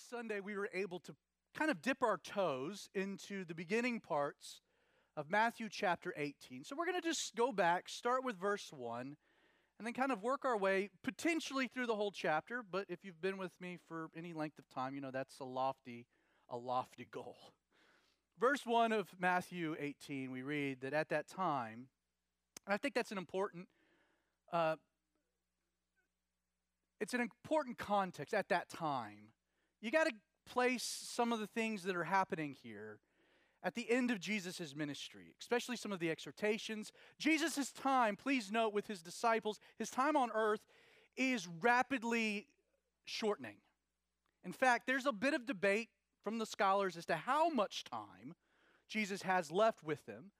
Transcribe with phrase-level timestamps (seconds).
[0.00, 1.14] last Sunday, we were able to
[1.56, 4.60] kind of dip our toes into the beginning parts
[5.16, 6.64] of Matthew chapter 18.
[6.64, 9.16] So we're going to just go back, start with verse 1,
[9.78, 12.62] and then kind of work our way potentially through the whole chapter.
[12.68, 15.44] But if you've been with me for any length of time, you know that's a
[15.44, 16.06] lofty,
[16.48, 17.36] a lofty goal.
[18.38, 21.88] Verse 1 of Matthew 18, we read that at that time,
[22.66, 23.66] and I think that's an important
[24.52, 24.76] uh,
[27.00, 29.30] it's an important context at that time.
[29.80, 30.12] You got to
[30.46, 32.98] place some of the things that are happening here
[33.62, 36.92] at the end of Jesus' ministry, especially some of the exhortations.
[37.18, 40.66] Jesus' time, please note, with his disciples, his time on earth
[41.16, 42.46] is rapidly
[43.04, 43.56] shortening.
[44.44, 45.88] In fact, there's a bit of debate
[46.24, 48.34] from the scholars as to how much time
[48.88, 50.30] Jesus has left with them.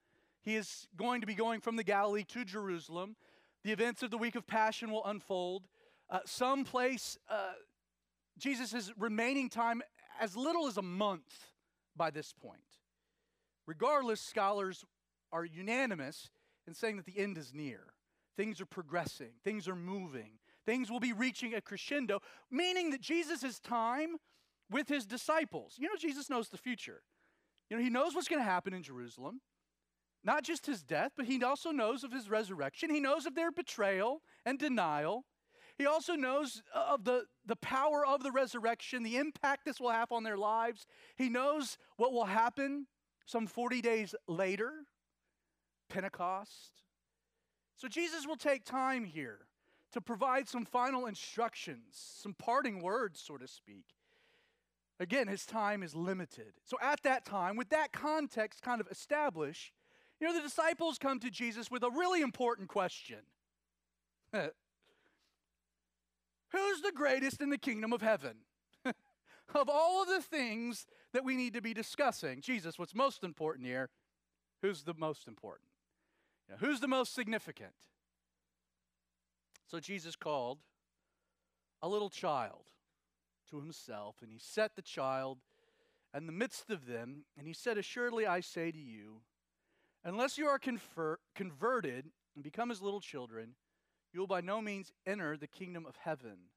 [0.42, 3.16] He is going to be going from the Galilee to Jerusalem.
[3.62, 5.68] The events of the week of Passion will unfold.
[6.08, 7.52] Uh, some place uh,
[8.40, 9.82] Jesus' remaining time
[10.20, 11.46] as little as a month
[11.96, 12.60] by this point.
[13.66, 14.84] Regardless, scholars
[15.32, 16.30] are unanimous
[16.66, 17.92] in saying that the end is near.
[18.36, 22.20] Things are progressing, things are moving, things will be reaching a crescendo,
[22.50, 24.16] meaning that Jesus' time
[24.70, 27.02] with his disciples, you know, Jesus knows the future.
[27.68, 29.40] You know, he knows what's going to happen in Jerusalem.
[30.22, 32.90] Not just his death, but he also knows of his resurrection.
[32.90, 35.24] He knows of their betrayal and denial.
[35.80, 40.12] He also knows of the, the power of the resurrection, the impact this will have
[40.12, 40.86] on their lives.
[41.16, 42.86] He knows what will happen
[43.24, 44.72] some 40 days later,
[45.88, 46.82] Pentecost.
[47.76, 49.38] So Jesus will take time here
[49.92, 53.86] to provide some final instructions, some parting words, so to speak.
[54.98, 56.52] Again, his time is limited.
[56.62, 59.72] So at that time, with that context kind of established,
[60.20, 63.20] you know, the disciples come to Jesus with a really important question
[66.52, 68.36] Who's the greatest in the kingdom of heaven?
[68.84, 73.66] of all of the things that we need to be discussing, Jesus, what's most important
[73.66, 73.90] here?
[74.62, 75.68] Who's the most important?
[76.48, 77.72] You know, who's the most significant?
[79.66, 80.58] So Jesus called
[81.82, 82.64] a little child
[83.50, 85.38] to himself, and he set the child
[86.14, 89.20] in the midst of them, and he said, Assuredly I say to you,
[90.04, 93.54] unless you are confer- converted and become as little children,
[94.12, 96.48] you will by no means enter the kingdom of heaven.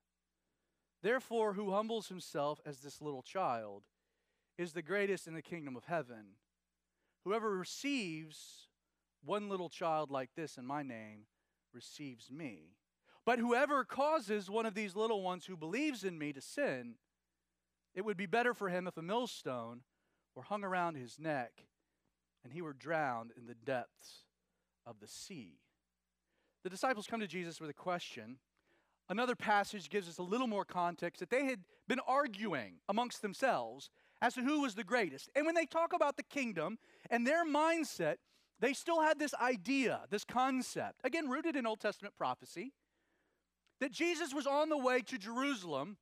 [1.01, 3.83] Therefore, who humbles himself as this little child
[4.57, 6.37] is the greatest in the kingdom of heaven.
[7.25, 8.69] Whoever receives
[9.23, 11.25] one little child like this in my name
[11.73, 12.75] receives me.
[13.25, 16.95] But whoever causes one of these little ones who believes in me to sin,
[17.93, 19.81] it would be better for him if a millstone
[20.35, 21.67] were hung around his neck
[22.43, 24.25] and he were drowned in the depths
[24.85, 25.62] of the sea
[26.63, 28.37] the disciples come to Jesus with a question.
[29.09, 33.89] Another passage gives us a little more context that they had been arguing amongst themselves
[34.21, 35.29] as to who was the greatest.
[35.35, 36.77] And when they talk about the kingdom
[37.09, 38.15] and their mindset,
[38.61, 42.71] they still had this idea, this concept, again, rooted in Old Testament prophecy,
[43.81, 45.97] that Jesus was on the way to Jerusalem,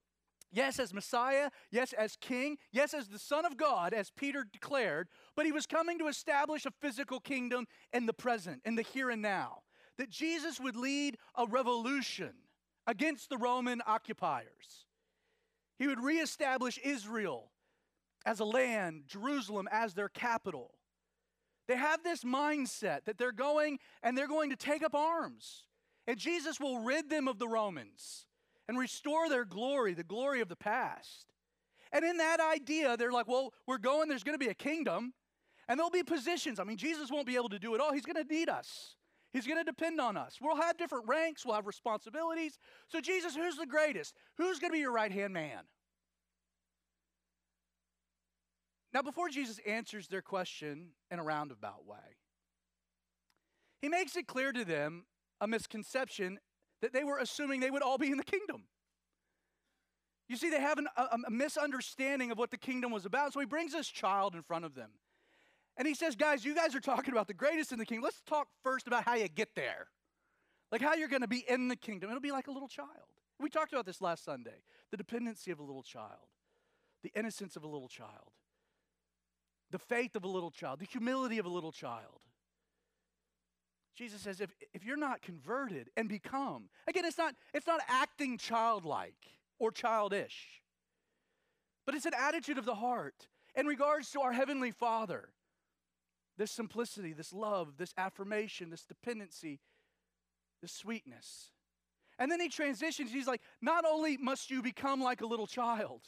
[0.52, 5.08] yes, as Messiah, yes, as King, yes, as the Son of God, as Peter declared,
[5.36, 9.10] but he was coming to establish a physical kingdom in the present, in the here
[9.10, 9.64] and now
[10.02, 12.32] that Jesus would lead a revolution
[12.88, 14.88] against the Roman occupiers.
[15.78, 17.52] He would reestablish Israel
[18.26, 20.72] as a land, Jerusalem as their capital.
[21.68, 25.66] They have this mindset that they're going and they're going to take up arms.
[26.08, 28.26] And Jesus will rid them of the Romans
[28.68, 31.28] and restore their glory, the glory of the past.
[31.92, 35.14] And in that idea, they're like, well, we're going, there's going to be a kingdom,
[35.68, 36.60] and there'll be positions.
[36.60, 38.96] I mean, Jesus won't be able to do it all, he's going to need us.
[39.32, 40.38] He's going to depend on us.
[40.42, 42.60] We'll have different ranks, we'll have responsibilities.
[42.88, 44.14] So, Jesus, who's the greatest?
[44.38, 45.62] Who's going to be your right hand man?
[48.94, 52.18] Now, before Jesus answers their question in a roundabout way,
[53.82, 55.06] he makes it clear to them
[55.40, 56.40] a misconception
[56.82, 58.64] that they were assuming they would all be in the kingdom.
[60.28, 63.34] You see, they have an, a, a misunderstanding of what the kingdom was about.
[63.34, 64.92] So he brings this child in front of them.
[65.78, 68.04] And he says, guys, you guys are talking about the greatest in the kingdom.
[68.04, 69.88] Let's talk first about how you get there.
[70.72, 72.10] Like how you're going to be in the kingdom.
[72.10, 72.90] It'll be like a little child.
[73.40, 76.28] We talked about this last Sunday the dependency of a little child,
[77.02, 78.32] the innocence of a little child,
[79.72, 82.20] the faith of a little child, the humility of a little child.
[83.96, 88.38] Jesus says, if, if you're not converted and become, again, it's not, it's not acting
[88.38, 89.16] childlike
[89.60, 90.62] or childish,
[91.86, 95.30] but it's an attitude of the heart in regards to our Heavenly Father
[96.38, 99.60] this simplicity, this love, this affirmation, this dependency,
[100.62, 101.52] this sweetness.
[102.20, 103.12] And then he transitions.
[103.12, 106.02] He's like, not only must you become like a little child,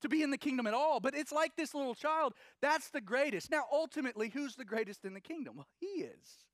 [0.00, 1.00] to be in the kingdom at all.
[1.00, 2.34] But it's like this little child.
[2.60, 3.50] That's the greatest.
[3.50, 5.56] Now, ultimately, who's the greatest in the kingdom?
[5.56, 6.44] Well, he is.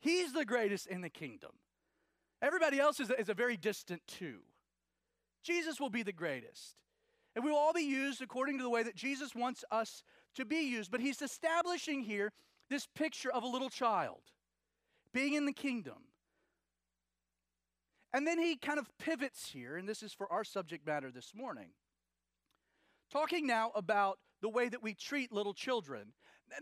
[0.00, 1.50] He's the greatest in the kingdom.
[2.42, 4.40] Everybody else is a, is a very distant two.
[5.42, 6.76] Jesus will be the greatest.
[7.34, 10.02] And we will all be used according to the way that Jesus wants us
[10.34, 10.90] to be used.
[10.90, 12.32] But he's establishing here
[12.70, 14.20] this picture of a little child
[15.12, 16.08] being in the kingdom.
[18.12, 21.32] And then he kind of pivots here, and this is for our subject matter this
[21.34, 21.70] morning.
[23.10, 26.12] Talking now about the way that we treat little children,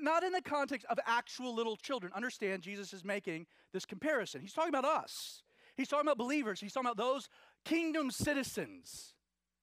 [0.01, 2.13] not in the context of actual little children.
[2.15, 4.41] Understand, Jesus is making this comparison.
[4.41, 5.43] He's talking about us,
[5.77, 7.29] he's talking about believers, he's talking about those
[7.65, 9.15] kingdom citizens.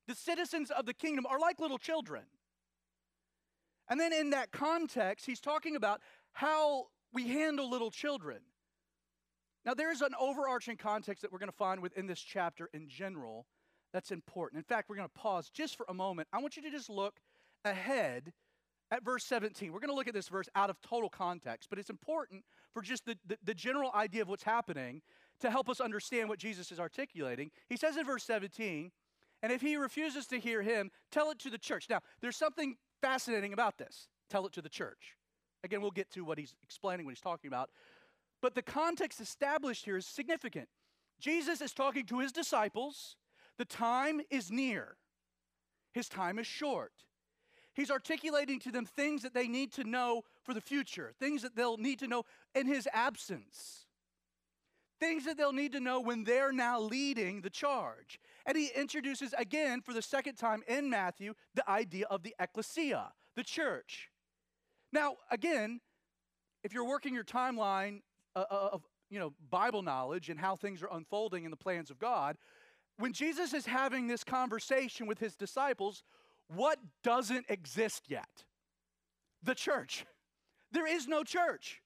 [0.08, 2.24] The citizens of the kingdom are like little children.
[3.90, 6.02] And then in that context, he's talking about
[6.32, 8.40] how we handle little children.
[9.66, 13.46] Now, there's an overarching context that we're going to find within this chapter in general
[13.92, 14.60] that's important.
[14.60, 16.28] In fact, we're going to pause just for a moment.
[16.32, 17.20] I want you to just look
[17.66, 18.32] ahead
[18.92, 19.72] at verse 17.
[19.72, 22.44] We're going to look at this verse out of total context, but it's important
[22.74, 25.02] for just the, the, the, general idea of what's happening
[25.42, 27.52] to help us understand what Jesus is articulating.
[27.68, 28.92] He says in verse 17,
[29.42, 31.86] and if he refuses to hear him, tell it to the church.
[31.90, 34.08] Now, there's something fascinating about this.
[34.30, 35.16] Tell it to the church.
[35.64, 37.70] Again, we'll get to what he's explaining, what he's talking about.
[38.42, 40.70] But the context established here is significant.
[41.20, 43.18] Jesus is talking to his disciples.
[43.58, 44.96] The time is near,
[45.94, 46.94] his time is short.
[47.74, 51.56] He's articulating to them things that they need to know for the future, things that
[51.56, 52.24] they'll need to know
[52.54, 53.86] in his absence,
[55.00, 58.20] things that they'll need to know when they're now leading the charge.
[58.46, 63.12] And he introduces again for the second time in Matthew the idea of the ecclesia,
[63.36, 64.10] the church.
[64.92, 65.82] Now, again,
[66.64, 68.02] if you're working your timeline
[68.36, 71.90] uh, uh, of you know Bible knowledge and how things are unfolding in the plans
[71.90, 72.38] of God,
[72.98, 76.04] when Jesus is having this conversation with his disciples,
[76.54, 78.44] what doesn't exist yet?
[79.44, 80.06] The church.
[80.72, 81.82] There is no church.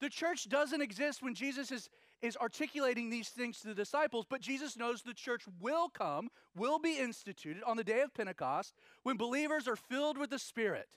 [0.00, 1.88] The church doesn't exist when Jesus is,
[2.22, 6.78] is articulating these things to the disciples, but Jesus knows the church will come, will
[6.78, 10.88] be instituted on the day of Pentecost when believers are filled with the Spirit.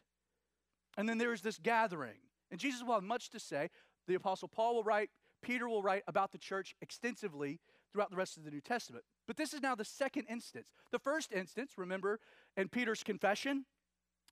[0.97, 2.17] And then there is this gathering.
[2.49, 3.69] And Jesus will have much to say.
[4.07, 5.09] The Apostle Paul will write,
[5.41, 7.59] Peter will write about the church extensively
[7.91, 9.05] throughout the rest of the New Testament.
[9.27, 10.67] But this is now the second instance.
[10.91, 12.19] The first instance, remember,
[12.57, 13.65] in Peter's confession,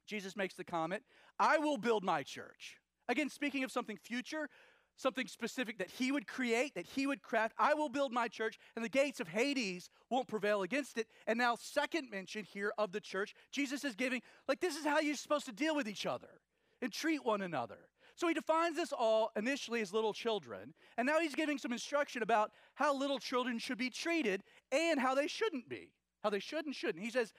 [0.05, 1.03] Jesus makes the comment,
[1.39, 2.77] I will build my church.
[3.07, 4.49] Again, speaking of something future,
[4.99, 7.55] something specific that he would create, that he would craft.
[7.57, 11.07] I will build my church, and the gates of Hades won't prevail against it.
[11.25, 14.99] And now, second mention here of the church, Jesus is giving, like, this is how
[14.99, 16.41] you're supposed to deal with each other
[16.81, 17.77] and treat one another.
[18.15, 22.21] So he defines this all initially as little children, and now he's giving some instruction
[22.21, 24.43] about how little children should be treated
[24.73, 27.03] and how they shouldn't be, how they should and shouldn't.
[27.03, 27.31] He says,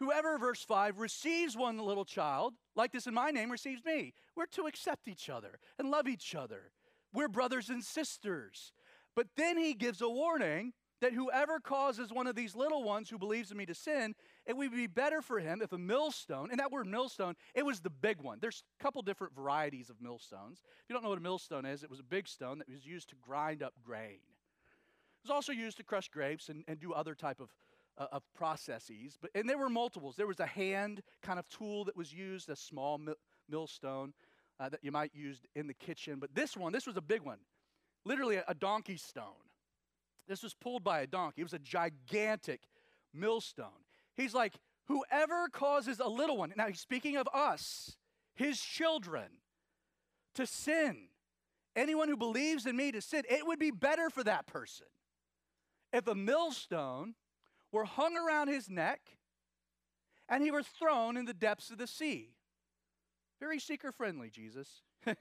[0.00, 4.14] Whoever, verse 5, receives one little child, like this in my name, receives me.
[4.34, 6.72] We're to accept each other and love each other.
[7.12, 8.72] We're brothers and sisters.
[9.14, 13.18] But then he gives a warning that whoever causes one of these little ones who
[13.18, 14.14] believes in me to sin,
[14.46, 17.80] it would be better for him if a millstone, and that word millstone, it was
[17.80, 18.38] the big one.
[18.40, 20.60] There's a couple different varieties of millstones.
[20.62, 22.86] If you don't know what a millstone is, it was a big stone that was
[22.86, 24.20] used to grind up grain.
[24.20, 27.50] It was also used to crush grapes and, and do other type of,
[28.00, 29.18] uh, of processes.
[29.20, 30.16] But, and there were multiples.
[30.16, 32.98] There was a hand kind of tool that was used, a small
[33.48, 34.14] millstone
[34.58, 36.18] uh, that you might use in the kitchen.
[36.18, 37.38] But this one, this was a big one,
[38.04, 39.46] literally a, a donkey stone.
[40.26, 41.42] This was pulled by a donkey.
[41.42, 42.62] It was a gigantic
[43.12, 43.84] millstone.
[44.16, 44.54] He's like,
[44.86, 47.96] whoever causes a little one, now he's speaking of us,
[48.34, 49.28] his children,
[50.34, 51.08] to sin,
[51.76, 54.86] anyone who believes in me to sin, it would be better for that person
[55.92, 57.14] if a millstone
[57.72, 59.00] were hung around his neck
[60.28, 62.30] and he was thrown in the depths of the sea.
[63.40, 64.82] Very seeker friendly, Jesus.
[65.06, 65.14] you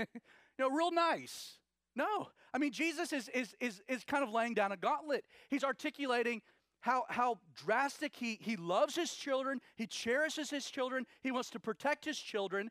[0.58, 1.58] know, real nice.
[1.96, 2.28] No.
[2.54, 5.24] I mean, Jesus is, is, is, is kind of laying down a gauntlet.
[5.50, 6.42] He's articulating
[6.82, 11.60] how, how drastic he, he loves his children, he cherishes his children, he wants to
[11.60, 12.70] protect his children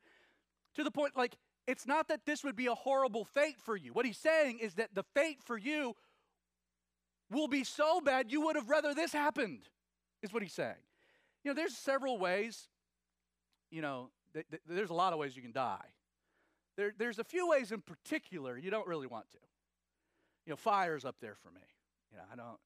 [0.74, 3.92] to the point like it's not that this would be a horrible fate for you.
[3.92, 5.94] What he's saying is that the fate for you
[7.30, 9.68] will be so bad you would have rather this happened,
[10.22, 10.74] is what he's saying.
[11.44, 12.68] You know, there's several ways,
[13.70, 15.84] you know, th- th- there's a lot of ways you can die.
[16.76, 19.38] There, there's a few ways in particular you don't really want to.
[20.46, 21.60] You know, fire's up there for me.
[22.10, 22.58] You know, I don't,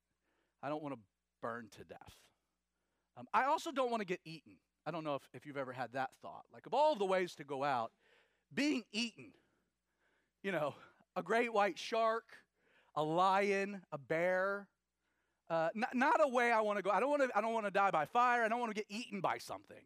[0.62, 1.00] I don't want to
[1.40, 2.14] burn to death.
[3.16, 4.54] Um, I also don't want to get eaten.
[4.86, 6.44] I don't know if, if you've ever had that thought.
[6.52, 7.92] Like, of all the ways to go out,
[8.54, 9.32] being eaten,
[10.42, 10.74] you know,
[11.16, 12.24] a great white shark,
[12.94, 14.68] a lion, a bear,
[15.50, 16.90] Uh, not, not a way I want to go.
[16.90, 17.28] I don't want to.
[17.36, 18.42] I don't want to die by fire.
[18.42, 19.84] I don't want to get eaten by something.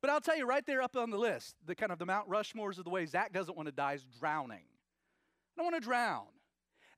[0.00, 2.28] But I'll tell you right there up on the list, the kind of the Mount
[2.28, 4.66] Rushmores of the way Zach doesn't want to die is drowning.
[4.66, 6.26] I don't want to drown.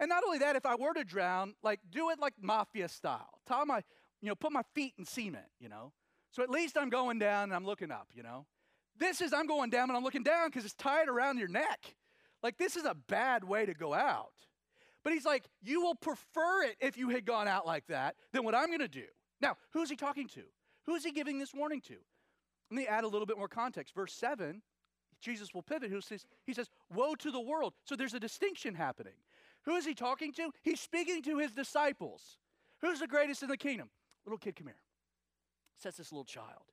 [0.01, 3.41] And not only that, if I were to drown, like do it like mafia style.
[3.47, 3.83] Tie my,
[4.23, 5.93] you know, put my feet in cement, you know.
[6.31, 8.47] So at least I'm going down and I'm looking up, you know.
[8.99, 11.97] This is I'm going down and I'm looking down because it's tied around your neck.
[12.43, 14.46] Like this is a bad way to go out.
[15.07, 18.43] But he's like, you will prefer it if you had gone out like that than
[18.43, 19.05] what I'm going to do.
[19.41, 20.43] Now, who's he talking to?
[20.87, 21.95] Who is he giving this warning to?
[22.73, 23.95] Let me add a little bit more context.
[23.95, 24.61] Verse 7,
[25.21, 25.93] Jesus will pivot.
[25.93, 27.75] Who says, he says, Woe to the world.
[27.85, 29.13] So there's a distinction happening.
[29.65, 30.51] Who is he talking to?
[30.65, 32.39] He's speaking to his disciples.
[32.81, 33.91] Who's the greatest in the kingdom?
[34.25, 34.81] Little kid, come here.
[35.79, 36.73] Says this little child.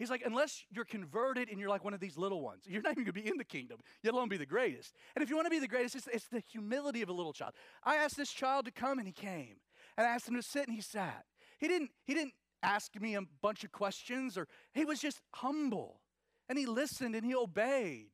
[0.00, 2.92] He's like, unless you're converted and you're like one of these little ones, you're not
[2.92, 4.94] even going to be in the kingdom, yet alone be the greatest.
[5.14, 7.34] And if you want to be the greatest, it's, it's the humility of a little
[7.34, 7.52] child.
[7.84, 9.56] I asked this child to come and he came.
[9.98, 11.26] And I asked him to sit and he sat.
[11.58, 16.00] He didn't, he didn't ask me a bunch of questions or he was just humble.
[16.48, 18.08] And he listened and he obeyed.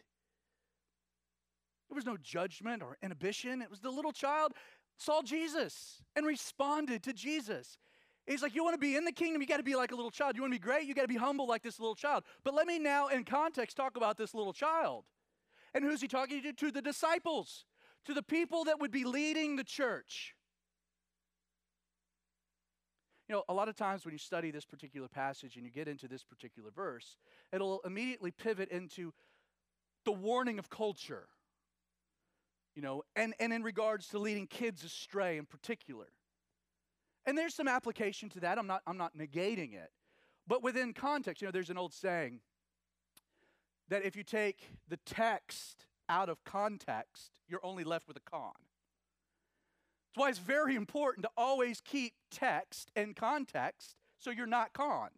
[1.89, 3.63] There was no judgment or inhibition.
[3.63, 4.55] It was the little child
[4.99, 7.79] saw Jesus and responded to Jesus.
[8.27, 9.41] He's like, You want to be in the kingdom?
[9.41, 10.37] You got to be like a little child.
[10.37, 10.87] You want to be great?
[10.87, 12.25] You got to be humble like this little child.
[12.45, 15.05] But let me now, in context, talk about this little child.
[15.75, 16.53] And who's he talking to?
[16.53, 17.65] To the disciples,
[18.05, 20.35] to the people that would be leading the church.
[23.29, 25.89] You know, a lot of times when you study this particular passage and you get
[25.89, 27.17] into this particular verse,
[27.53, 29.13] it'll immediately pivot into
[30.05, 31.27] the warning of culture.
[32.75, 36.07] You know, and, and in regards to leading kids astray in particular.
[37.27, 38.59] And there's some application to that.
[38.59, 39.91] I'm not, I'm not negating it.
[40.47, 42.41] But within context, you know, there's an old saying
[43.89, 48.53] that if you take the text out of context, you're only left with a con.
[50.09, 55.11] That's why it's very important to always keep text in context so you're not conned.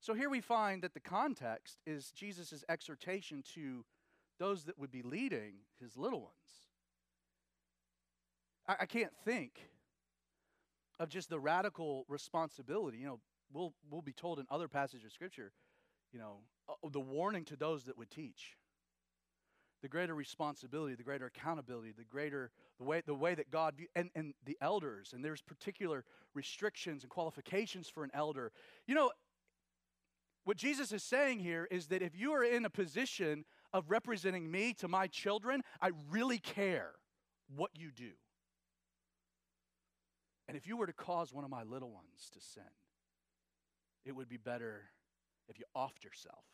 [0.00, 3.84] So here we find that the context is Jesus' exhortation to
[4.40, 6.61] those that would be leading his little ones.
[8.68, 9.52] I, I can't think
[10.98, 12.98] of just the radical responsibility.
[12.98, 13.20] You know,
[13.52, 15.52] we'll, we'll be told in other passages of Scripture,
[16.12, 16.38] you know,
[16.90, 18.56] the warning to those that would teach.
[19.82, 23.88] The greater responsibility, the greater accountability, the greater the way the way that God view,
[23.96, 26.04] and, and the elders, and there's particular
[26.34, 28.52] restrictions and qualifications for an elder.
[28.86, 29.10] You know,
[30.44, 34.48] what Jesus is saying here is that if you are in a position of representing
[34.48, 36.92] me to my children, I really care
[37.56, 38.12] what you do.
[40.48, 42.62] And if you were to cause one of my little ones to sin,
[44.04, 44.82] it would be better
[45.48, 46.44] if you offed yourself.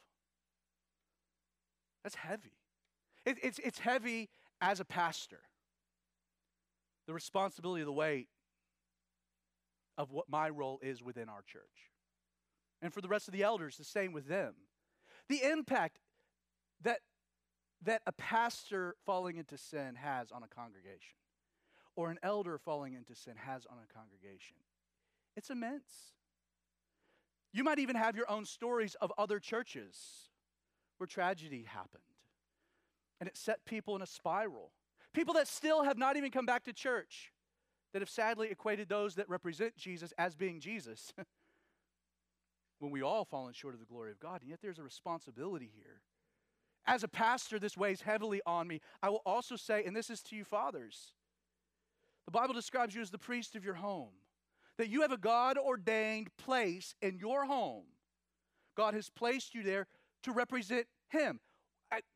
[2.02, 2.52] That's heavy.
[3.25, 4.28] It, it's, it's heavy
[4.61, 5.40] as a pastor.
[7.07, 8.28] The responsibility, the weight
[9.97, 11.62] of what my role is within our church.
[12.80, 14.54] And for the rest of the elders, the same with them.
[15.28, 15.99] The impact
[16.83, 17.00] that,
[17.83, 21.16] that a pastor falling into sin has on a congregation
[21.99, 24.55] or an elder falling into sin has on a congregation.
[25.37, 26.12] It's immense.
[27.52, 30.31] You might even have your own stories of other churches
[30.99, 32.05] where tragedy happened
[33.19, 34.71] and it set people in a spiral.
[35.12, 37.33] People that still have not even come back to church,
[37.93, 41.12] that have sadly equated those that represent Jesus as being Jesus.
[42.78, 44.40] when we all fallen short of the glory of God.
[44.43, 46.00] And yet there's a responsibility here.
[46.87, 48.81] As a pastor, this weighs heavily on me.
[49.02, 51.14] I will also say, and this is to you, fathers,
[52.28, 54.11] the Bible describes you as the priest of your home,
[54.76, 57.85] that you have a God ordained place in your home.
[58.76, 59.87] God has placed you there
[60.25, 61.40] to represent Him.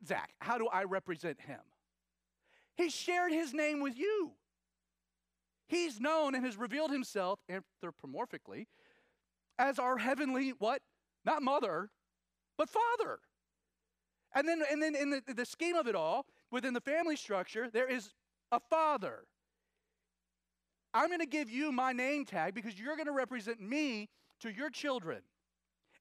[0.05, 1.61] Zach, how do I represent Him?
[2.77, 4.33] He shared His name with you.
[5.65, 8.67] He's known and has revealed Himself anthropomorphically
[9.57, 10.83] as our heavenly, what?
[11.25, 11.89] Not mother,
[12.55, 13.17] but father.
[14.35, 17.67] And then, and then in the, the scheme of it all, within the family structure,
[17.67, 18.11] there is
[18.51, 19.23] a father
[20.93, 24.09] I'm going to give you my name tag because you're going to represent me
[24.41, 25.21] to your children.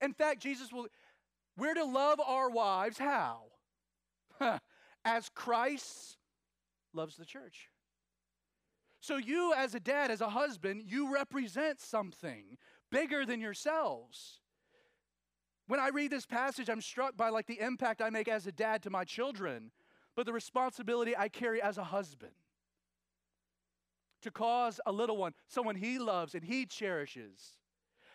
[0.03, 0.87] In fact, Jesus will,
[1.57, 3.43] we're to love our wives how?
[5.05, 6.19] as Christ
[6.93, 7.69] loves the church.
[9.01, 12.57] So, you as a dad, as a husband, you represent something
[12.91, 14.39] bigger than yourselves.
[15.67, 18.53] When I read this passage, I'm struck by like the impact I make as a
[18.53, 19.73] dad to my children,
[20.15, 22.33] but the responsibility I carry as a husband
[24.23, 27.59] to cause a little one, someone he loves and he cherishes,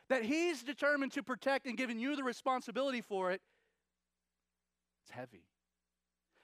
[0.10, 3.42] that he's determined to protect and giving you the responsibility for it,
[5.04, 5.44] it's heavy.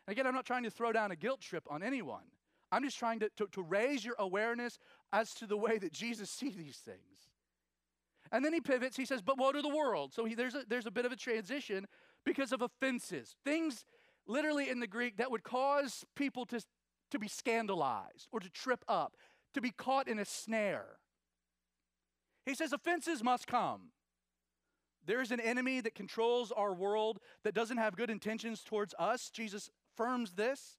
[0.08, 2.24] And again, I'm not trying to throw down a guilt trip on anyone.
[2.72, 4.80] I'm just trying to, to, to raise your awareness
[5.12, 6.98] as to the way that Jesus sees these things.
[8.32, 8.98] And then he pivots.
[8.98, 10.14] He says, But woe to the world.
[10.14, 11.86] So he, there's, a, there's a bit of a transition
[12.26, 13.36] because of offenses.
[13.46, 13.86] Things
[14.26, 16.62] literally in the Greek that would cause people to,
[17.12, 19.16] to be scandalized or to trip up,
[19.54, 20.86] to be caught in a snare.
[22.46, 23.92] He says, Offenses must come.
[25.06, 29.30] There is an enemy that controls our world that doesn't have good intentions towards us.
[29.30, 30.78] Jesus affirms this.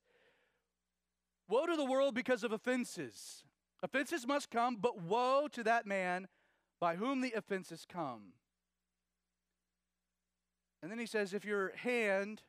[1.48, 3.44] Woe to the world because of offenses.
[3.82, 6.28] Offenses must come, but woe to that man
[6.80, 8.32] by whom the offenses come.
[10.82, 12.42] And then he says, if your hand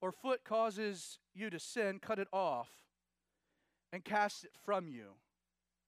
[0.00, 2.70] or foot causes you to sin, cut it off
[3.92, 5.14] and cast it from you.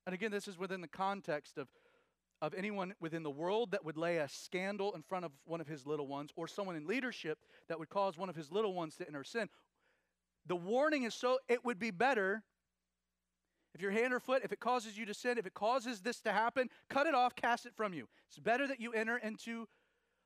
[0.06, 1.68] And again, this is within the context of,
[2.40, 5.66] of anyone within the world that would lay a scandal in front of one of
[5.66, 8.96] his little ones, or someone in leadership that would cause one of his little ones
[8.96, 9.48] to enter sin.
[10.46, 12.44] The warning is so it would be better
[13.74, 16.20] if your hand or foot, if it causes you to sin, if it causes this
[16.20, 18.08] to happen, cut it off, cast it from you.
[18.28, 19.68] It's better that you enter into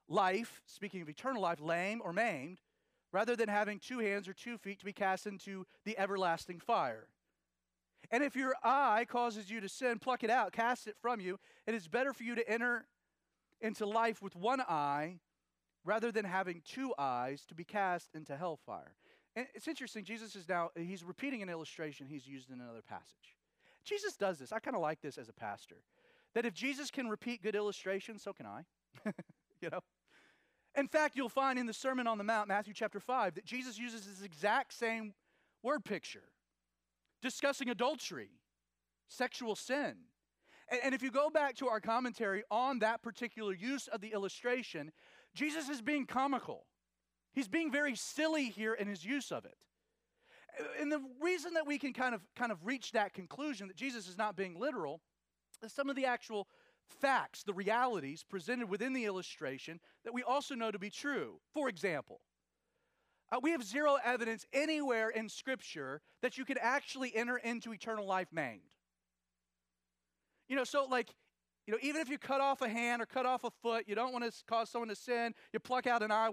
[0.08, 2.60] life, speaking of eternal life, lame or maimed,
[3.12, 7.08] rather than having two hands or two feet to be cast into the everlasting fire.
[8.10, 11.38] And if your eye causes you to sin, pluck it out, cast it from you.
[11.66, 12.86] It is better for you to enter
[13.60, 15.18] into life with one eye
[15.84, 18.94] rather than having two eyes to be cast into hellfire.
[19.36, 23.36] And it's interesting, Jesus is now, he's repeating an illustration he's used in another passage.
[23.84, 24.52] Jesus does this.
[24.52, 25.76] I kind of like this as a pastor.
[26.34, 28.64] That if Jesus can repeat good illustrations, so can I.
[29.60, 29.80] you know?
[30.76, 33.78] In fact, you'll find in the Sermon on the Mount, Matthew chapter 5, that Jesus
[33.78, 35.14] uses this exact same
[35.62, 36.24] word picture
[37.22, 38.30] discussing adultery,
[39.08, 39.94] sexual sin.
[40.70, 44.12] And, and if you go back to our commentary on that particular use of the
[44.12, 44.92] illustration,
[45.34, 46.66] Jesus is being comical.
[47.32, 49.56] He's being very silly here in his use of it.
[50.80, 54.08] And the reason that we can kind of kind of reach that conclusion that Jesus
[54.08, 55.00] is not being literal
[55.62, 56.48] is some of the actual
[56.88, 61.40] facts, the realities presented within the illustration that we also know to be true.
[61.54, 62.20] For example,
[63.32, 68.06] uh, we have zero evidence anywhere in Scripture that you could actually enter into eternal
[68.06, 68.60] life maimed.
[70.48, 71.14] You know, so like,
[71.66, 73.94] you know, even if you cut off a hand or cut off a foot, you
[73.94, 76.30] don't want to cause someone to sin, you pluck out an eye,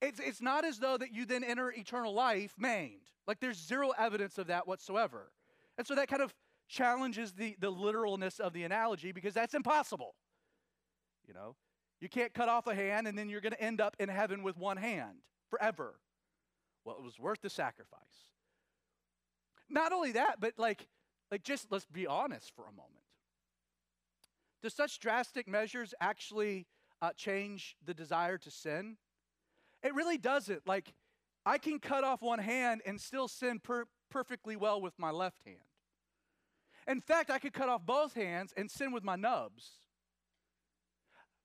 [0.00, 3.10] it's, it's not as though that you then enter eternal life maimed.
[3.28, 5.30] Like there's zero evidence of that whatsoever.
[5.78, 6.34] And so that kind of
[6.68, 10.14] challenges the, the literalness of the analogy because that's impossible.
[11.28, 11.54] You know,
[12.00, 14.42] you can't cut off a hand and then you're going to end up in heaven
[14.42, 15.18] with one hand
[15.50, 15.96] forever.
[16.84, 18.00] Well, it was worth the sacrifice.
[19.68, 20.88] Not only that, but like,
[21.30, 23.04] like just let's be honest for a moment.
[24.62, 26.66] Do such drastic measures actually
[27.02, 28.96] uh, change the desire to sin?
[29.82, 30.66] It really doesn't.
[30.66, 30.92] Like,
[31.46, 35.42] I can cut off one hand and still sin per- perfectly well with my left
[35.44, 35.56] hand.
[36.86, 39.70] In fact, I could cut off both hands and sin with my nubs.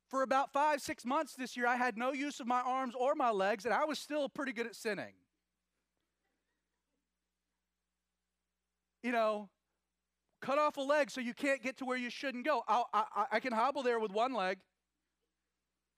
[0.10, 3.16] For about five, six months this year, I had no use of my arms or
[3.16, 5.14] my legs, and I was still pretty good at sinning.
[9.02, 9.50] You know,
[10.42, 12.64] cut off a leg so you can't get to where you shouldn't go.
[12.68, 14.60] I, I, I can hobble there with one leg.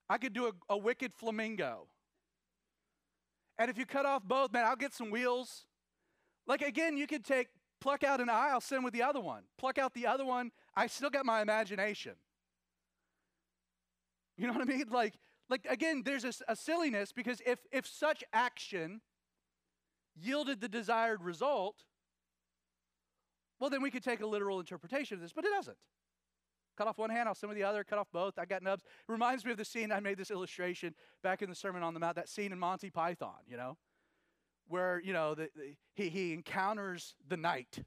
[0.10, 1.88] I could do a, a wicked flamingo.
[3.60, 5.66] And if you cut off both, man, I'll get some wheels.
[6.46, 7.48] Like again, you could take,
[7.82, 9.44] pluck out an eye, I'll sin with the other one.
[9.58, 12.14] Pluck out the other one, I still got my imagination.
[14.38, 14.86] You know what I mean?
[14.92, 15.16] Like,
[15.50, 19.02] like again, there's a, a silliness because if if such action
[20.16, 21.84] yielded the desired result,
[23.60, 25.78] well, then we could take a literal interpretation of this, but it doesn't.
[26.78, 27.84] Cut off one hand, I'll send with the other.
[27.84, 28.84] Cut off both, I got nubs.
[28.84, 31.94] It reminds me of the scene, I made this illustration back in the Sermon on
[31.94, 33.78] the Mount, that scene in Monty Python, you know,
[34.68, 37.80] where, you know, the, the, he, he encounters the knight,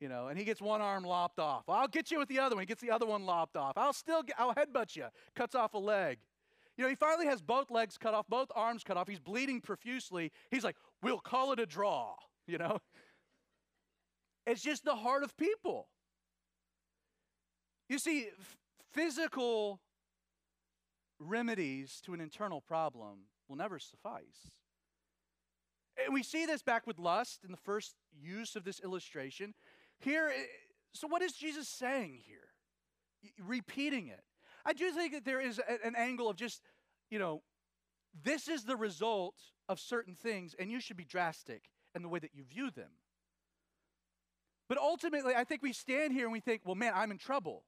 [0.00, 1.64] you know, and he gets one arm lopped off.
[1.68, 2.62] I'll get you with the other one.
[2.62, 3.76] He gets the other one lopped off.
[3.76, 5.06] I'll still get, I'll headbutt you.
[5.34, 6.18] Cuts off a leg.
[6.76, 9.08] You know, he finally has both legs cut off, both arms cut off.
[9.08, 10.30] He's bleeding profusely.
[10.50, 12.14] He's like, we'll call it a draw,
[12.46, 12.78] you know?
[14.46, 15.88] It's just the heart of people.
[17.88, 18.56] You see, f-
[18.92, 19.80] physical
[21.18, 24.52] remedies to an internal problem will never suffice.
[26.04, 29.54] And we see this back with lust in the first use of this illustration.
[30.00, 30.42] Here, eh,
[30.92, 32.48] so what is Jesus saying here?
[33.46, 34.22] repeating it.
[34.64, 36.62] I do think that there is an angle of just,
[37.10, 37.42] you know,
[38.22, 39.34] this is the result
[39.68, 42.90] of certain things, and you should be drastic in the way that you view them.
[44.68, 47.64] But ultimately, I think we stand here and we think, well, man, I'm in trouble.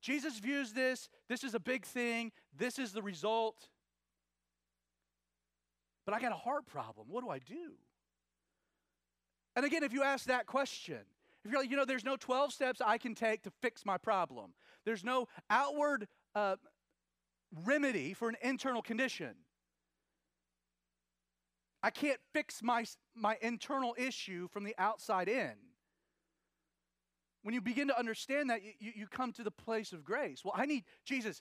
[0.00, 3.68] Jesus views this, this is a big thing, this is the result.
[6.06, 7.08] But I got a heart problem.
[7.10, 7.74] What do I do?
[9.56, 11.00] And again, if you ask that question,
[11.44, 13.98] if you're like, you know, there's no 12 steps I can take to fix my
[13.98, 14.52] problem,
[14.84, 16.56] there's no outward uh,
[17.64, 19.34] remedy for an internal condition.
[21.82, 22.84] I can't fix my,
[23.14, 25.52] my internal issue from the outside in.
[27.42, 30.44] When you begin to understand that, you, you come to the place of grace.
[30.44, 31.40] Well, I need, Jesus,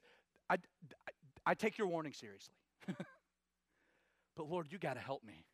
[0.49, 1.11] I, I,
[1.45, 2.55] I take your warning seriously.
[2.87, 5.45] but Lord, you got to help me.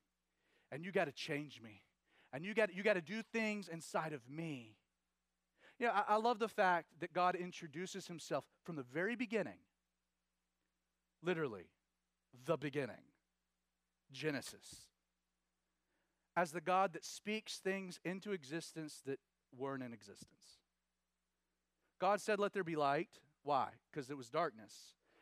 [0.72, 1.82] And you got to change me.
[2.36, 4.76] And you got, you got to do things inside of me.
[5.80, 9.60] You know, I, I love the fact that God introduces himself from the very beginning,
[11.24, 11.70] literally,
[12.46, 13.06] the beginning,
[14.12, 14.90] Genesis,
[16.36, 19.20] as the God that speaks things into existence that
[19.58, 20.60] weren't in existence.
[22.02, 23.22] God said, Let there be light.
[23.44, 23.70] Why?
[23.90, 24.74] Because it was darkness.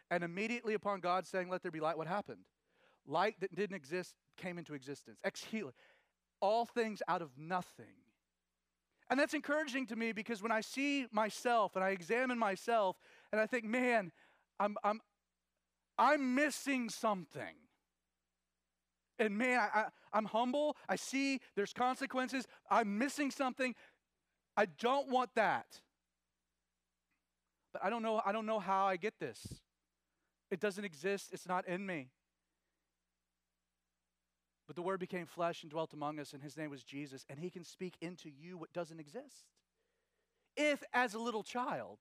[0.10, 2.46] And immediately upon God saying, Let there be light, what happened?
[3.06, 5.20] Light that didn't exist came into existence.
[5.24, 5.44] Ex
[6.44, 7.96] all things out of nothing.
[9.10, 12.98] And that's encouraging to me because when I see myself and I examine myself
[13.32, 14.12] and I think, man,
[14.60, 15.00] I'm, I'm,
[15.98, 17.56] I'm missing something.
[19.20, 20.76] And man, I, I, am humble.
[20.90, 22.46] I see there's consequences.
[22.70, 23.74] I'm missing something.
[24.58, 25.80] I don't want that.
[27.72, 29.62] But I don't know, I don't know how I get this.
[30.52, 32.10] It doesn't exist, it's not in me.
[34.68, 37.40] But the Word became flesh and dwelt among us, and His name was Jesus, and
[37.40, 39.52] He can speak into you what doesn't exist.
[40.56, 42.00] If, as a little child,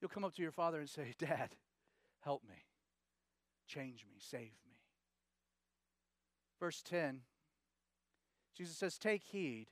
[0.00, 1.56] you'll come up to your father and say, Dad,
[2.20, 2.64] help me,
[3.66, 4.78] change me, save me.
[6.58, 7.20] Verse 10,
[8.56, 9.66] Jesus says, Take heed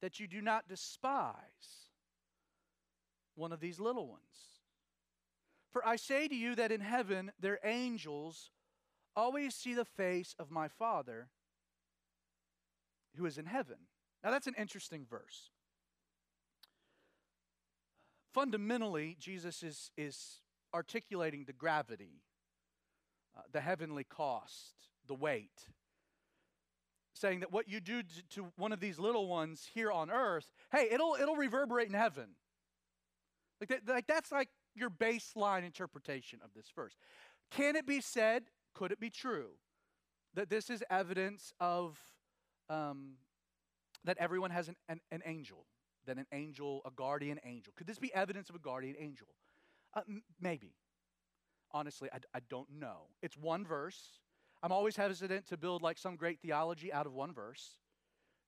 [0.00, 1.34] that you do not despise
[3.34, 4.20] one of these little ones.
[5.72, 8.50] For I say to you that in heaven their angels
[9.16, 11.28] always see the face of my Father
[13.16, 13.76] who is in heaven.
[14.22, 15.50] Now, that's an interesting verse.
[18.32, 20.40] Fundamentally, Jesus is, is
[20.72, 22.22] articulating the gravity,
[23.36, 24.74] uh, the heavenly cost,
[25.06, 25.66] the weight,
[27.12, 30.88] saying that what you do to one of these little ones here on earth, hey,
[30.90, 32.28] it'll, it'll reverberate in heaven.
[33.60, 36.96] Like, that, like that's like your baseline interpretation of this verse.
[37.50, 39.50] Can it be said could it be true
[40.34, 41.98] that this is evidence of
[42.68, 43.14] um,
[44.04, 45.66] that everyone has an, an, an, angel,
[46.06, 47.72] that an angel, a guardian angel?
[47.76, 49.26] Could this be evidence of a guardian angel?
[49.94, 50.74] Uh, m- maybe.
[51.72, 53.08] Honestly, I, I don't know.
[53.22, 54.20] It's one verse.
[54.62, 57.76] I'm always hesitant to build like some great theology out of one verse.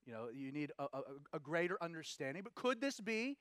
[0.06, 1.00] You know, you need a, a,
[1.34, 2.42] a greater understanding.
[2.42, 3.36] But could this be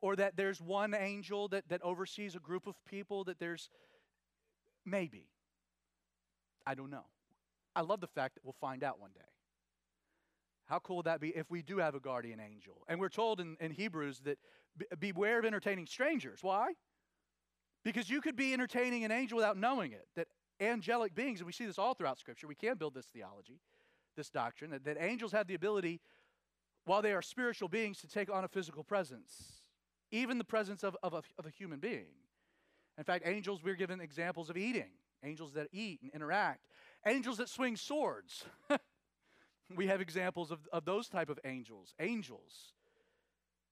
[0.00, 3.70] or that there's one angel that, that oversees a group of people, that there's
[4.86, 5.26] Maybe.
[6.64, 7.04] I don't know.
[7.74, 9.20] I love the fact that we'll find out one day.
[10.66, 12.84] How cool would that be if we do have a guardian angel?
[12.88, 14.38] And we're told in, in Hebrews that
[14.98, 16.38] beware of entertaining strangers.
[16.42, 16.72] Why?
[17.84, 20.06] Because you could be entertaining an angel without knowing it.
[20.16, 20.28] That
[20.60, 23.60] angelic beings, and we see this all throughout Scripture, we can build this theology,
[24.16, 26.00] this doctrine, that, that angels have the ability,
[26.84, 29.60] while they are spiritual beings, to take on a physical presence,
[30.10, 32.06] even the presence of, of, a, of a human being.
[32.98, 34.90] In fact, angels, we're given examples of eating
[35.24, 36.66] angels that eat and interact,
[37.06, 38.44] angels that swing swords.
[39.76, 41.94] we have examples of, of those type of angels.
[42.00, 42.72] Angels.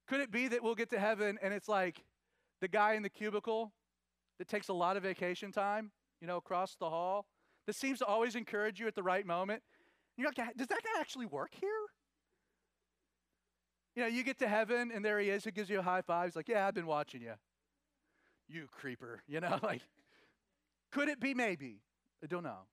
[0.07, 2.05] Could it be that we'll get to heaven and it's like
[2.61, 3.73] the guy in the cubicle
[4.39, 7.27] that takes a lot of vacation time, you know, across the hall,
[7.67, 9.63] that seems to always encourage you at the right moment?
[10.17, 11.71] You're like, does that guy actually work here?
[13.97, 16.03] You know, you get to heaven and there he is who gives you a high
[16.03, 16.27] five.
[16.27, 17.35] He's like, yeah, I've been watching you
[18.49, 19.83] you creeper, you know, like,
[20.93, 21.81] could it be maybe?
[22.23, 22.67] I don't know.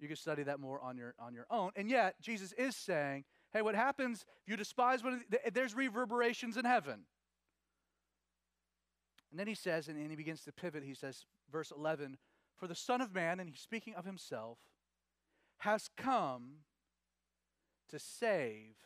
[0.00, 1.70] You can study that more on your, on your own.
[1.74, 6.56] And yet, Jesus is saying, hey, what happens if you despise one the, there's reverberations
[6.56, 7.00] in heaven.
[9.30, 12.16] And then he says, and he begins to pivot, he says, verse 11,
[12.56, 14.58] for the Son of Man, and he's speaking of himself,
[15.58, 16.58] has come
[17.90, 18.76] to save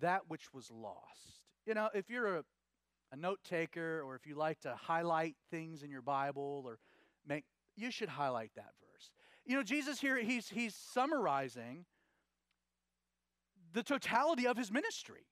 [0.00, 1.42] that which was lost.
[1.66, 2.44] You know, if you're a
[3.12, 6.78] a note taker or if you like to highlight things in your Bible or
[7.26, 7.44] make,
[7.76, 9.10] you should highlight that verse.
[9.44, 11.84] You know, Jesus here, he's, he's summarizing
[13.72, 15.26] the totality of his ministry.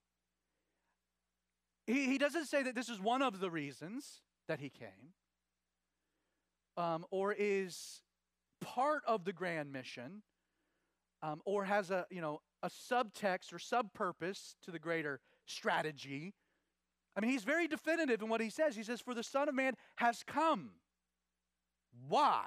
[1.87, 5.15] He, he doesn't say that this is one of the reasons that he came
[6.77, 8.03] um, or is
[8.61, 10.23] part of the grand mission
[11.23, 16.35] um, or has a, you know, a subtext or subpurpose to the greater strategy
[17.17, 18.75] I mean, he's very definitive in what he says.
[18.75, 20.71] He says, For the Son of Man has come.
[22.09, 22.47] Why?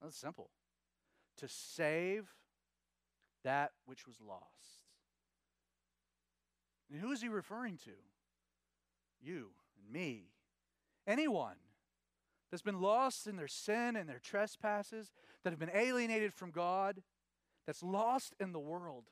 [0.00, 0.50] That's simple.
[1.38, 2.28] To save
[3.44, 4.42] that which was lost.
[6.90, 7.92] And who is he referring to?
[9.20, 10.32] You and me.
[11.06, 11.56] Anyone
[12.50, 17.02] that's been lost in their sin and their trespasses, that have been alienated from God,
[17.66, 19.04] that's lost in the world.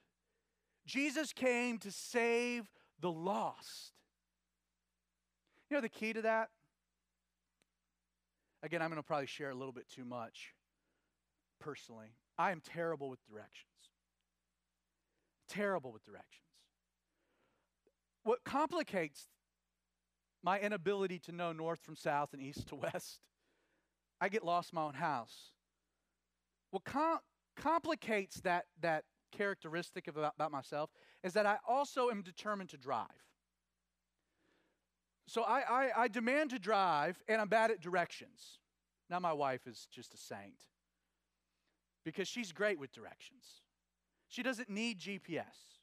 [0.86, 3.92] Jesus came to save the lost.
[5.70, 6.48] You know the key to that?
[8.62, 10.52] Again, I'm going to probably share a little bit too much
[11.60, 12.08] personally.
[12.36, 13.66] I am terrible with directions.
[15.48, 16.26] Terrible with directions.
[18.24, 19.28] What complicates
[20.42, 23.20] my inability to know north from south and east to west,
[24.20, 25.52] I get lost in my own house.
[26.70, 27.20] What com-
[27.56, 30.90] complicates that, that characteristic about, about myself
[31.22, 33.06] is that I also am determined to drive.
[35.30, 38.58] So I, I, I demand to drive, and I'm bad at directions.
[39.08, 40.58] Now, my wife is just a saint
[42.04, 43.44] because she's great with directions.
[44.26, 45.78] She doesn't need GPS,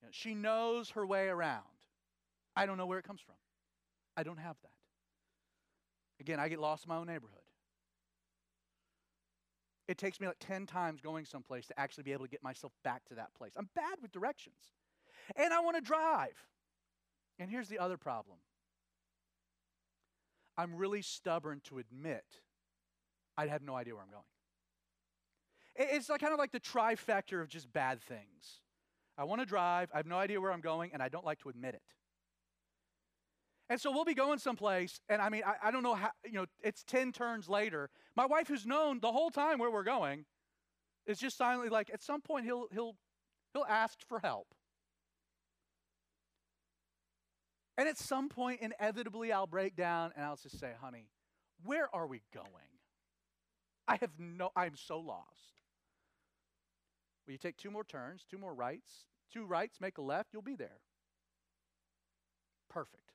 [0.00, 1.62] you know, she knows her way around.
[2.56, 3.36] I don't know where it comes from,
[4.16, 4.72] I don't have that.
[6.20, 7.38] Again, I get lost in my own neighborhood.
[9.86, 12.72] It takes me like 10 times going someplace to actually be able to get myself
[12.82, 13.52] back to that place.
[13.56, 14.74] I'm bad with directions.
[15.36, 16.34] And I want to drive.
[17.38, 18.38] And here's the other problem
[20.58, 22.24] I'm really stubborn to admit
[23.36, 24.24] I have no idea where I'm going.
[25.76, 28.60] It's like kind of like the trifecta of just bad things.
[29.16, 31.38] I want to drive, I have no idea where I'm going, and I don't like
[31.40, 31.82] to admit it.
[33.70, 36.32] And so we'll be going someplace, and I mean, I, I, don't know how, you
[36.32, 37.90] know, it's 10 turns later.
[38.16, 40.24] My wife, who's known the whole time where we're going,
[41.06, 42.96] is just silently like, at some point, he'll, he'll,
[43.52, 44.48] he'll ask for help.
[47.78, 51.06] And at some point, inevitably, I'll break down and I'll just say, honey,
[51.64, 52.48] where are we going?
[53.86, 55.62] I have no, I'm so lost.
[57.24, 60.42] Well, you take two more turns, two more rights, two rights, make a left, you'll
[60.42, 60.80] be there.
[62.68, 63.12] Perfect.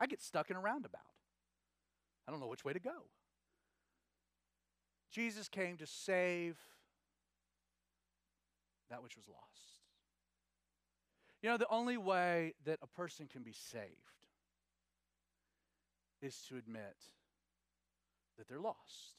[0.00, 1.00] I get stuck in a roundabout.
[2.26, 3.08] I don't know which way to go.
[5.10, 6.56] Jesus came to save
[8.90, 9.77] that which was lost.
[11.42, 13.84] You know, the only way that a person can be saved
[16.20, 16.96] is to admit
[18.36, 19.14] that they're lost.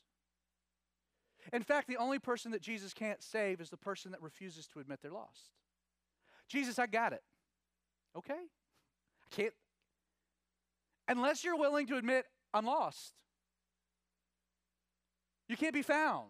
[1.53, 4.79] In fact, the only person that Jesus can't save is the person that refuses to
[4.79, 5.51] admit they're lost.
[6.49, 7.23] Jesus, I got it.
[8.17, 8.33] Okay?
[8.33, 9.53] I can't.
[11.07, 13.13] Unless you're willing to admit, I'm lost.
[15.47, 16.27] You can't be found.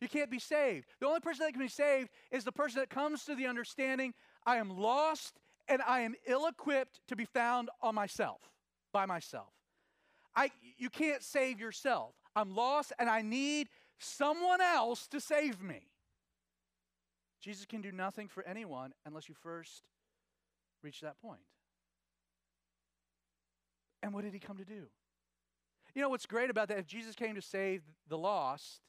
[0.00, 0.86] You can't be saved.
[1.00, 4.14] The only person that can be saved is the person that comes to the understanding
[4.46, 8.40] I am lost and I am ill equipped to be found on myself,
[8.92, 9.52] by myself.
[10.34, 12.14] I, you can't save yourself.
[12.34, 15.88] I'm lost and I need someone else to save me.
[17.40, 19.82] Jesus can do nothing for anyone unless you first
[20.82, 21.40] reach that point.
[24.02, 24.86] And what did he come to do?
[25.94, 26.78] You know what's great about that?
[26.78, 28.80] If Jesus came to save the lost,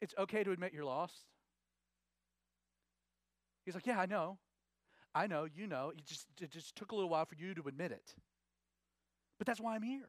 [0.00, 1.26] it's okay to admit you're lost.
[3.64, 4.38] He's like, Yeah, I know.
[5.18, 5.90] I know, you know.
[5.90, 8.14] It just, it just took a little while for you to admit it.
[9.36, 10.08] But that's why I'm here.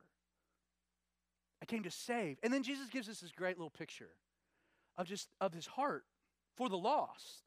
[1.63, 2.37] I came to save.
[2.43, 4.11] And then Jesus gives us this great little picture
[4.97, 6.03] of just of his heart
[6.55, 7.41] for the lost.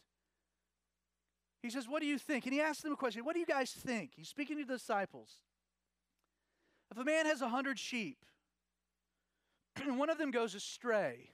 [1.63, 2.47] He says, What do you think?
[2.47, 4.11] And he asks them a question What do you guys think?
[4.17, 5.39] He's speaking to the disciples.
[6.91, 8.25] If a man has a hundred sheep
[9.81, 11.31] and one of them goes astray,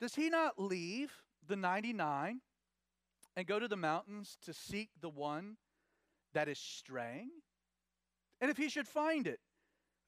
[0.00, 1.12] does he not leave
[1.46, 2.40] the 99
[3.36, 5.56] and go to the mountains to seek the one
[6.34, 7.30] that is straying?
[8.40, 9.40] And if he should find it,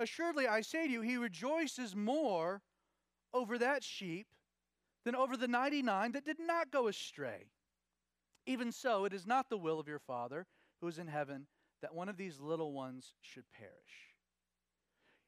[0.00, 2.62] assuredly I say to you, he rejoices more
[3.32, 4.26] over that sheep
[5.04, 7.46] than over the 99 that did not go astray.
[8.46, 10.46] Even so, it is not the will of your Father
[10.80, 11.46] who is in heaven
[11.80, 14.14] that one of these little ones should perish.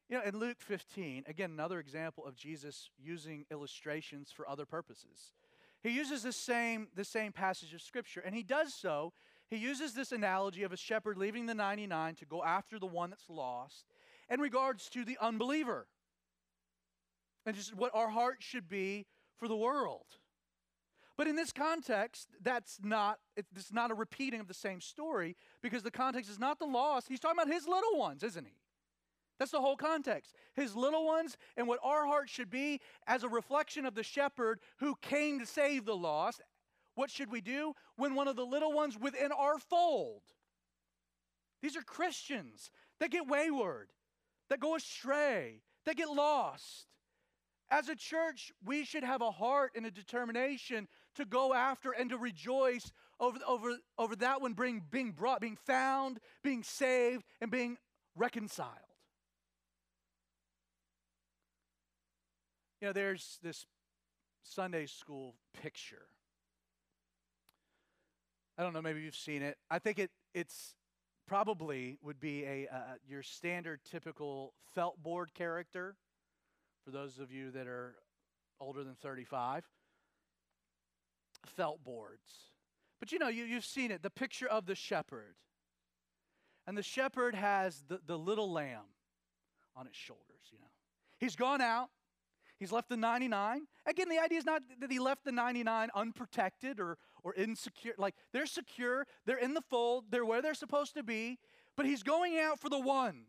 [0.09, 5.33] You know, in Luke 15, again, another example of Jesus using illustrations for other purposes.
[5.87, 9.13] He uses the same, the same passage of Scripture, and he does so.
[9.49, 13.09] He uses this analogy of a shepherd leaving the 99 to go after the one
[13.09, 13.85] that's lost
[14.29, 15.87] in regards to the unbeliever
[17.45, 19.05] and just what our heart should be
[19.37, 20.07] for the world.
[21.15, 25.83] But in this context, that's not it's not a repeating of the same story because
[25.83, 27.07] the context is not the lost.
[27.07, 28.57] He's talking about his little ones, isn't he?
[29.39, 30.33] That's the whole context.
[30.55, 34.59] His little ones and what our heart should be as a reflection of the shepherd
[34.77, 36.41] who came to save the lost.
[36.95, 40.23] What should we do when one of the little ones within our fold?
[41.61, 43.89] These are Christians that get wayward,
[44.49, 46.87] that go astray, that get lost.
[47.69, 52.09] As a church, we should have a heart and a determination to go after and
[52.09, 57.51] to rejoice over, over, over that one being, being brought, being found, being saved, and
[57.51, 57.77] being
[58.15, 58.86] reconciled.
[62.81, 63.65] You know, there's this
[64.43, 66.07] Sunday school picture.
[68.57, 69.57] I don't know, maybe you've seen it.
[69.69, 70.75] I think it, it's
[71.27, 75.95] probably would be a uh, your standard typical felt board character
[76.85, 77.95] for those of you that are
[78.59, 79.65] older than 35
[81.45, 82.53] felt boards
[82.99, 85.35] but you know you, you've seen it the picture of the shepherd
[86.65, 88.87] and the shepherd has the, the little lamb
[89.75, 90.69] on his shoulders you know
[91.19, 91.89] he's gone out
[92.59, 93.67] He's left the 99.
[93.85, 97.93] Again, the idea is not that he left the 99 unprotected or, or insecure.
[97.97, 101.37] Like, they're secure, they're in the fold, they're where they're supposed to be,
[101.75, 103.25] but he's going out for the one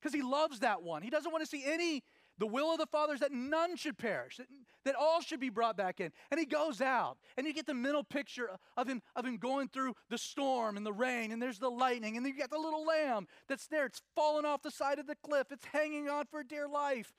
[0.00, 1.02] because he loves that one.
[1.02, 2.02] He doesn't want to see any,
[2.38, 4.46] the will of the Father is that none should perish, that,
[4.84, 6.12] that all should be brought back in.
[6.30, 9.68] And he goes out, and you get the mental picture of him, of him going
[9.68, 12.58] through the storm and the rain, and there's the lightning, and then you got the
[12.58, 13.86] little lamb that's there.
[13.86, 17.12] It's fallen off the side of the cliff, it's hanging on for dear life.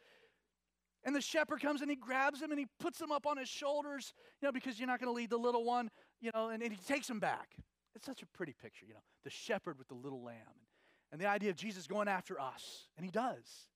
[1.03, 3.47] And the shepherd comes and he grabs him and he puts him up on his
[3.47, 6.62] shoulders, you know, because you're not going to lead the little one, you know, and,
[6.62, 7.55] and, he takes him back.
[7.95, 10.36] It's such a pretty picture, you know, the shepherd with the little lamb.
[10.47, 10.67] And,
[11.12, 13.67] and the idea of Jesus going after us, and he does.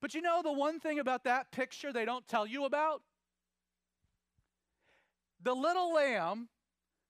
[0.00, 3.02] But you know the one thing about that picture they don't tell you about?
[5.42, 6.48] The little lamb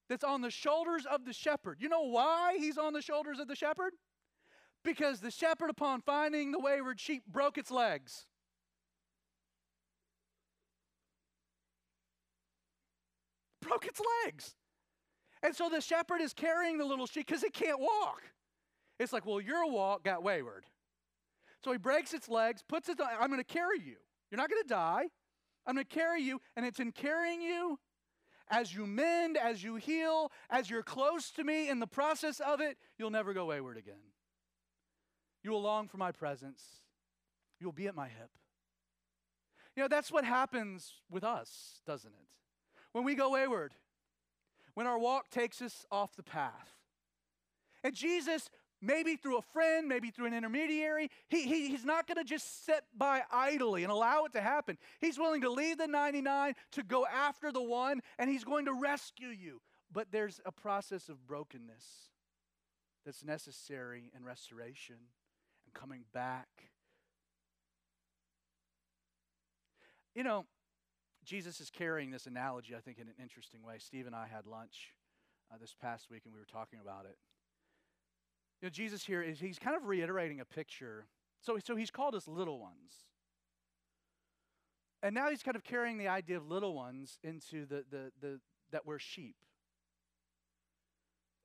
[0.08, 1.78] that's on the shoulders of the shepherd.
[1.80, 3.94] You know why he's on the shoulders of the shepherd?
[4.84, 8.26] Because the shepherd, upon finding the wayward sheep, broke its legs.
[13.66, 14.54] Broke its legs.
[15.42, 18.22] And so the shepherd is carrying the little sheep because it can't walk.
[18.98, 20.64] It's like, well, your walk got wayward.
[21.64, 23.96] So he breaks its legs, puts it on, I'm going to carry you.
[24.30, 25.04] You're not going to die.
[25.66, 26.40] I'm going to carry you.
[26.56, 27.78] And it's in carrying you
[28.48, 32.60] as you mend, as you heal, as you're close to me in the process of
[32.60, 33.94] it, you'll never go wayward again.
[35.42, 36.62] You will long for my presence.
[37.60, 38.30] You'll be at my hip.
[39.76, 42.26] You know, that's what happens with us, doesn't it?
[42.94, 43.74] When we go wayward,
[44.74, 46.70] when our walk takes us off the path.
[47.82, 48.48] And Jesus,
[48.80, 52.64] maybe through a friend, maybe through an intermediary, he, he, he's not going to just
[52.64, 54.78] sit by idly and allow it to happen.
[55.00, 58.72] He's willing to leave the 99 to go after the one, and he's going to
[58.72, 59.60] rescue you.
[59.92, 61.84] But there's a process of brokenness
[63.04, 64.96] that's necessary in restoration
[65.66, 66.46] and coming back.
[70.14, 70.46] You know,
[71.24, 73.76] Jesus is carrying this analogy, I think, in an interesting way.
[73.78, 74.92] Steve and I had lunch
[75.52, 77.16] uh, this past week, and we were talking about it.
[78.60, 81.06] You know, Jesus here is he's kind of reiterating a picture.
[81.40, 83.04] So, so he's called us little ones.
[85.02, 88.40] And now he's kind of carrying the idea of little ones into the, the, the
[88.72, 89.36] that we're sheep.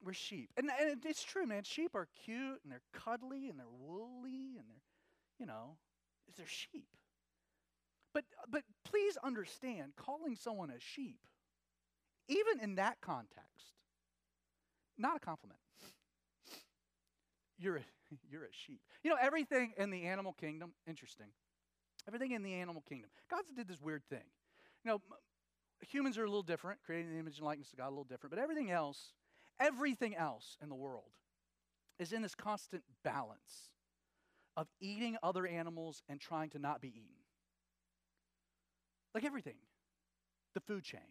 [0.02, 0.50] We're sheep.
[0.56, 1.64] And, and it's true, man.
[1.64, 4.82] Sheep are cute and they're cuddly and they're woolly and they're,
[5.40, 5.76] you know,
[6.38, 6.88] they're sheep.
[8.14, 11.20] But, but please understand, calling someone a sheep,
[12.28, 13.74] even in that context,
[14.98, 15.60] not a compliment.
[17.58, 17.82] You're a,
[18.32, 18.82] you're a sheep.
[19.04, 21.28] You know, everything in the animal kingdom, interesting.
[22.08, 23.10] Everything in the animal kingdom.
[23.30, 24.24] God did this weird thing.
[24.84, 25.02] You know,
[25.82, 28.36] humans are a little different, creating the image and likeness of God a little different,
[28.36, 29.14] but everything else,
[29.60, 31.12] everything else in the world
[32.00, 33.70] is in this constant balance
[34.58, 37.20] of eating other animals and trying to not be eaten.
[39.14, 39.56] Like everything,
[40.54, 41.02] the food chain.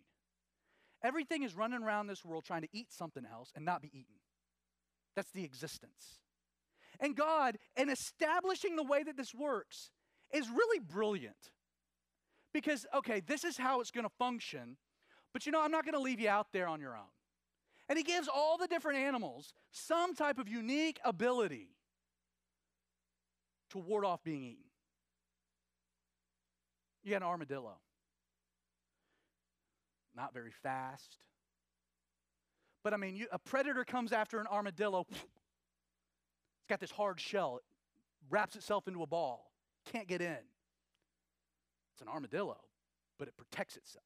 [1.02, 4.16] Everything is running around this world trying to eat something else and not be eaten.
[5.14, 6.20] That's the existence.
[7.00, 9.90] And God, in establishing the way that this works,
[10.32, 11.52] is really brilliant.
[12.52, 14.76] Because, okay, this is how it's going to function,
[15.32, 17.12] but you know, I'm not going to leave you out there on your own.
[17.88, 21.68] And He gives all the different animals some type of unique ability
[23.70, 24.64] to ward off being eaten.
[27.04, 27.76] You got an armadillo
[30.18, 31.16] not very fast.
[32.82, 35.06] But I mean, you, a predator comes after an armadillo.
[36.60, 37.56] It's got this hard shell.
[37.56, 37.62] It
[38.28, 39.52] wraps itself into a ball.
[39.90, 40.36] Can't get in.
[41.94, 42.58] It's an armadillo,
[43.18, 44.04] but it protects itself.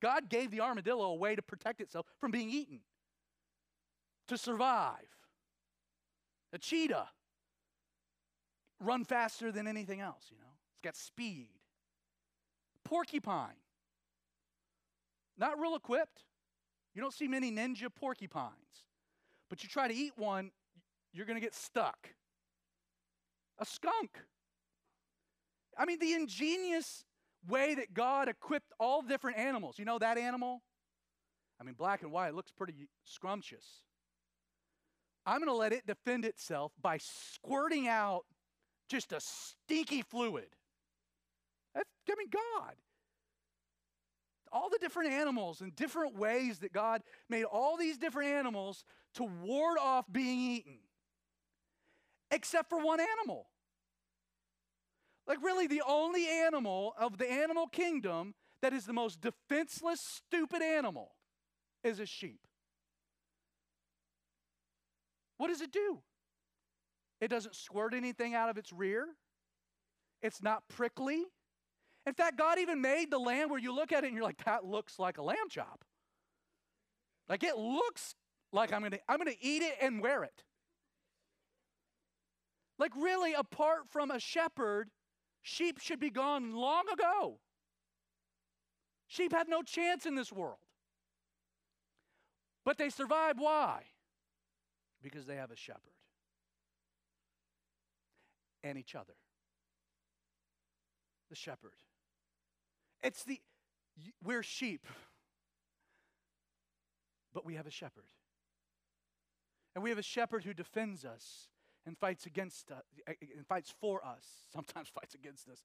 [0.00, 2.80] God gave the armadillo a way to protect itself from being eaten,
[4.26, 5.06] to survive.
[6.52, 7.08] A cheetah
[8.80, 10.52] run faster than anything else, you know.
[10.72, 11.50] It's got speed.
[12.84, 13.61] Porcupine
[15.38, 16.24] not real equipped.
[16.94, 18.52] You don't see many ninja porcupines.
[19.48, 20.50] But you try to eat one,
[21.12, 22.08] you're going to get stuck.
[23.58, 24.18] A skunk.
[25.78, 27.04] I mean, the ingenious
[27.48, 29.78] way that God equipped all different animals.
[29.78, 30.62] You know that animal?
[31.60, 33.82] I mean, black and white looks pretty scrumptious.
[35.24, 38.24] I'm going to let it defend itself by squirting out
[38.88, 40.48] just a stinky fluid.
[41.74, 42.74] That's, I mean, God.
[44.52, 48.84] All the different animals and different ways that God made all these different animals
[49.14, 50.78] to ward off being eaten,
[52.30, 53.46] except for one animal.
[55.26, 60.62] Like, really, the only animal of the animal kingdom that is the most defenseless, stupid
[60.62, 61.12] animal
[61.82, 62.40] is a sheep.
[65.38, 66.00] What does it do?
[67.20, 69.06] It doesn't squirt anything out of its rear,
[70.20, 71.24] it's not prickly.
[72.06, 74.44] In fact, God even made the lamb where you look at it and you're like,
[74.44, 75.84] that looks like a lamb chop.
[77.28, 78.14] Like it looks
[78.52, 80.44] like I'm gonna, I'm gonna eat it and wear it.
[82.78, 84.90] Like, really, apart from a shepherd,
[85.40, 87.38] sheep should be gone long ago.
[89.06, 90.58] Sheep have no chance in this world.
[92.64, 93.36] But they survive.
[93.38, 93.82] Why?
[95.00, 95.92] Because they have a shepherd
[98.64, 99.14] and each other.
[101.28, 101.72] The shepherd.
[103.02, 103.40] It's the,
[104.22, 104.86] we're sheep,
[107.34, 108.04] but we have a shepherd.
[109.74, 111.48] And we have a shepherd who defends us
[111.86, 112.76] and fights against uh,
[113.08, 115.62] us, and fights for us, sometimes fights against us,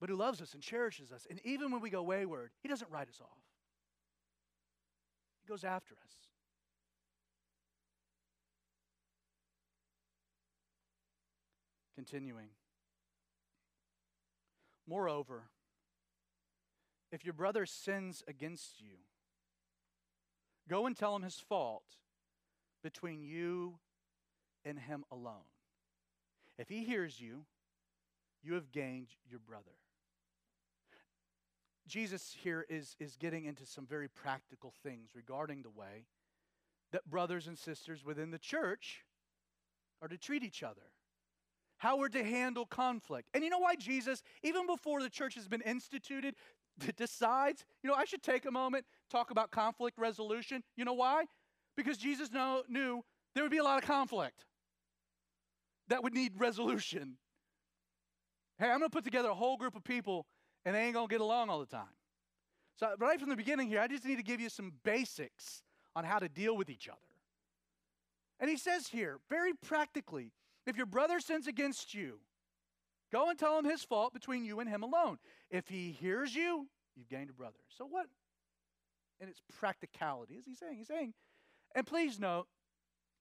[0.00, 1.26] but who loves us and cherishes us.
[1.30, 3.38] And even when we go wayward, he doesn't write us off.
[5.40, 6.12] He goes after us.
[11.94, 12.48] Continuing.
[14.88, 15.44] Moreover,
[17.12, 18.96] if your brother sins against you,
[20.68, 21.84] go and tell him his fault
[22.82, 23.78] between you
[24.64, 25.46] and him alone.
[26.58, 27.44] If he hears you,
[28.42, 29.76] you have gained your brother.
[31.86, 36.06] Jesus here is, is getting into some very practical things regarding the way
[36.92, 39.04] that brothers and sisters within the church
[40.00, 40.82] are to treat each other,
[41.78, 43.28] how we're to handle conflict.
[43.34, 46.34] And you know why Jesus, even before the church has been instituted,
[46.96, 50.62] decides, you know, I should take a moment, talk about conflict resolution.
[50.76, 51.24] You know why?
[51.76, 53.02] Because Jesus know, knew
[53.34, 54.44] there would be a lot of conflict
[55.88, 57.16] that would need resolution.
[58.58, 60.26] Hey, I'm going to put together a whole group of people
[60.64, 61.94] and they ain't going to get along all the time.
[62.76, 65.62] So, right from the beginning here, I just need to give you some basics
[65.94, 66.98] on how to deal with each other.
[68.40, 70.32] And he says here, very practically,
[70.66, 72.18] if your brother sins against you,
[73.12, 75.18] go and tell him his fault between you and him alone.
[75.50, 77.58] If he hears you, you've gained a brother.
[77.76, 78.06] So, what
[79.20, 80.76] in its practicality is he saying?
[80.76, 81.14] He's saying,
[81.74, 82.46] and please note,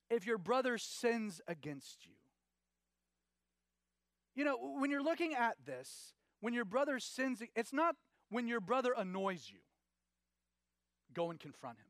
[0.10, 2.14] if your brother sins against you,
[4.36, 7.96] you know, when you're looking at this, when your brother sins, it's not
[8.30, 9.60] when your brother annoys you.
[11.14, 11.86] Go and confront him.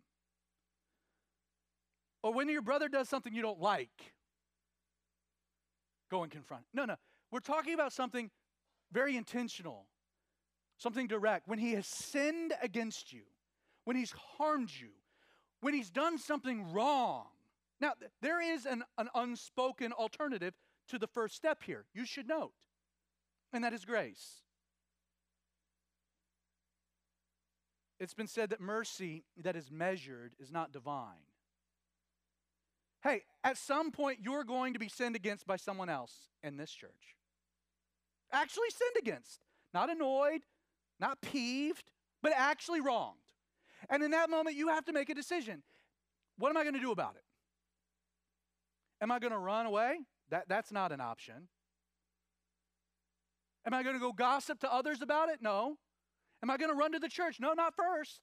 [2.23, 4.13] Or when your brother does something you don't like,
[6.09, 6.63] go and confront.
[6.73, 6.95] No, no.
[7.31, 8.29] We're talking about something
[8.91, 9.85] very intentional,
[10.77, 11.47] something direct.
[11.47, 13.21] When he has sinned against you,
[13.85, 14.89] when he's harmed you,
[15.61, 17.27] when he's done something wrong.
[17.79, 20.53] Now, there is an, an unspoken alternative
[20.89, 22.51] to the first step here, you should note,
[23.53, 24.41] and that is grace.
[27.99, 31.23] It's been said that mercy that is measured is not divine.
[33.03, 36.71] Hey, at some point you're going to be sinned against by someone else in this
[36.71, 37.15] church.
[38.31, 39.45] Actually sinned against.
[39.73, 40.41] Not annoyed,
[40.99, 43.17] not peeved, but actually wronged.
[43.89, 45.63] And in that moment, you have to make a decision.
[46.37, 47.23] What am I going to do about it?
[49.01, 49.99] Am I going to run away?
[50.29, 51.47] That, that's not an option.
[53.65, 55.39] Am I going to go gossip to others about it?
[55.41, 55.77] No.
[56.43, 57.37] Am I going to run to the church?
[57.39, 58.21] No, not first.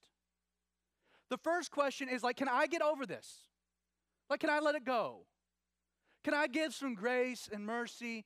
[1.30, 3.42] The first question is like, can I get over this?
[4.30, 5.26] Like, can I let it go?
[6.24, 8.24] Can I give some grace and mercy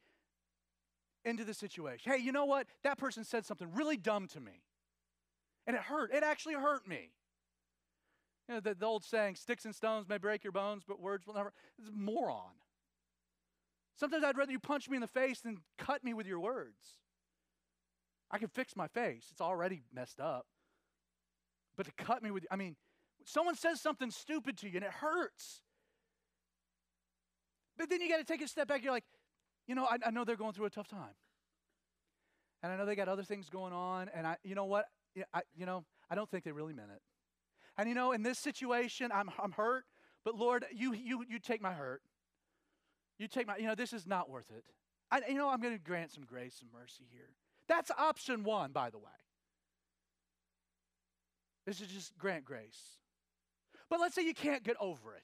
[1.25, 2.13] into the situation?
[2.13, 2.67] Hey, you know what?
[2.85, 4.63] That person said something really dumb to me.
[5.67, 6.13] And it hurt.
[6.13, 7.11] It actually hurt me.
[8.49, 11.27] You know, the, the old saying, sticks and stones may break your bones, but words
[11.27, 11.53] will never.
[11.79, 12.53] It's a moron.
[13.95, 16.99] Sometimes I'd rather you punch me in the face than cut me with your words.
[18.31, 20.47] I can fix my face, it's already messed up.
[21.77, 22.77] But to cut me with, I mean,
[23.25, 25.63] someone says something stupid to you and it hurts.
[27.77, 28.83] But then you got to take a step back.
[28.83, 29.05] You're like,
[29.67, 31.15] you know, I, I know they're going through a tough time.
[32.63, 34.09] And I know they got other things going on.
[34.15, 34.87] And I, you know what?
[35.35, 37.03] I, you know, I don't think they really meant it.
[37.77, 39.85] And you know, in this situation, I'm, I'm hurt,
[40.25, 42.03] but Lord, you, you, you take my hurt.
[43.19, 44.65] You take my, you know, this is not worth it.
[45.11, 47.31] I, you know, I'm going to grant some grace and mercy here.
[47.69, 49.05] That's option one, by the way.
[51.67, 52.99] This is just grant grace.
[53.89, 55.23] But let's say you can't get over it.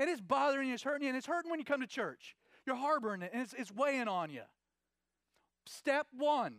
[0.00, 2.36] And it's bothering you, it's hurting you, and it's hurting when you come to church.
[2.68, 4.42] You're harboring it, and it's, it's weighing on you.
[5.64, 6.56] Step one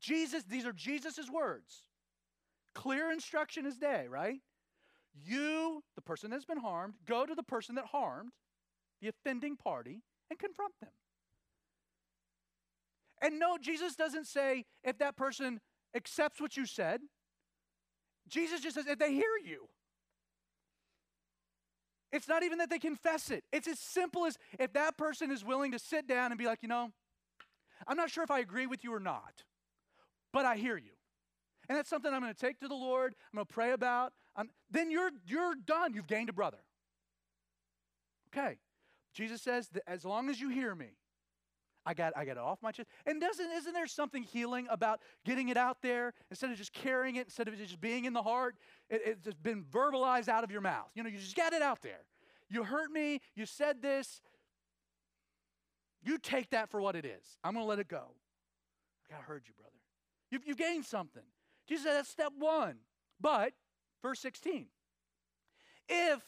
[0.00, 1.84] Jesus, these are Jesus' words.
[2.74, 4.40] Clear instruction is day, right?
[5.22, 8.30] You, the person that's been harmed, go to the person that harmed,
[9.02, 10.92] the offending party, and confront them.
[13.20, 15.60] And no, Jesus doesn't say if that person
[15.94, 17.02] accepts what you said.
[18.26, 19.68] Jesus just says if they hear you.
[22.12, 23.44] It's not even that they confess it.
[23.52, 26.62] It's as simple as if that person is willing to sit down and be like,
[26.62, 26.90] you know,
[27.86, 29.44] I'm not sure if I agree with you or not,
[30.32, 30.92] but I hear you.
[31.68, 33.14] And that's something I'm going to take to the Lord.
[33.32, 34.14] I'm going to pray about.
[34.34, 35.92] I'm, then you're, you're done.
[35.92, 36.58] You've gained a brother.
[38.28, 38.56] Okay.
[39.12, 40.96] Jesus says that as long as you hear me,
[41.88, 42.86] I got, I got it off my chest.
[43.06, 47.16] And doesn't, isn't there something healing about getting it out there instead of just carrying
[47.16, 48.56] it, instead of it just being in the heart?
[48.90, 50.90] It, it's just been verbalized out of your mouth.
[50.94, 52.00] You know, you just got it out there.
[52.50, 53.22] You hurt me.
[53.34, 54.20] You said this.
[56.02, 57.38] You take that for what it is.
[57.42, 58.08] I'm going to let it go.
[59.10, 59.72] I heard you, brother.
[60.30, 61.22] You've, you've gained something.
[61.66, 62.76] Jesus said that's step one.
[63.18, 63.54] But,
[64.02, 64.66] verse 16,
[65.88, 66.20] if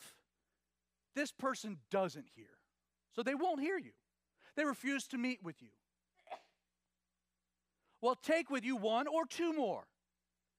[1.15, 2.47] this person doesn't hear,
[3.15, 3.93] so they won't hear you,
[4.61, 5.71] they refuse to meet with you.
[8.03, 9.85] Well, take with you one or two more.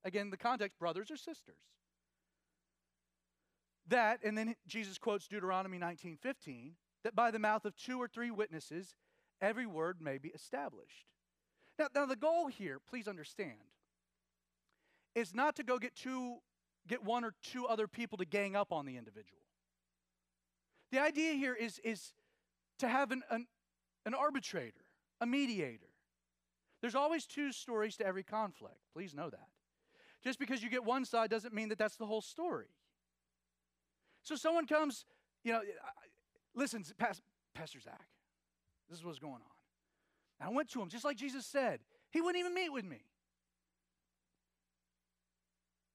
[0.04, 1.62] Again, the context, brothers or sisters.
[3.90, 6.74] That, and then Jesus quotes Deuteronomy 19 15,
[7.04, 8.96] that by the mouth of two or three witnesses,
[9.40, 11.06] every word may be established.
[11.78, 13.54] Now, now the goal here, please understand,
[15.14, 16.38] is not to go get two,
[16.88, 19.44] get one or two other people to gang up on the individual.
[20.92, 22.14] The idea here is, is
[22.80, 23.46] to have an, an,
[24.06, 24.82] an arbitrator,
[25.20, 25.88] a mediator.
[26.82, 28.78] There's always two stories to every conflict.
[28.94, 29.48] Please know that.
[30.24, 32.68] Just because you get one side doesn't mean that that's the whole story.
[34.24, 35.06] So someone comes,
[35.44, 35.62] you know,
[36.56, 38.08] listen, Pastor Zach,
[38.90, 39.42] this is what's going on.
[40.40, 41.80] And I went to him, just like Jesus said.
[42.12, 43.06] He wouldn't even meet with me.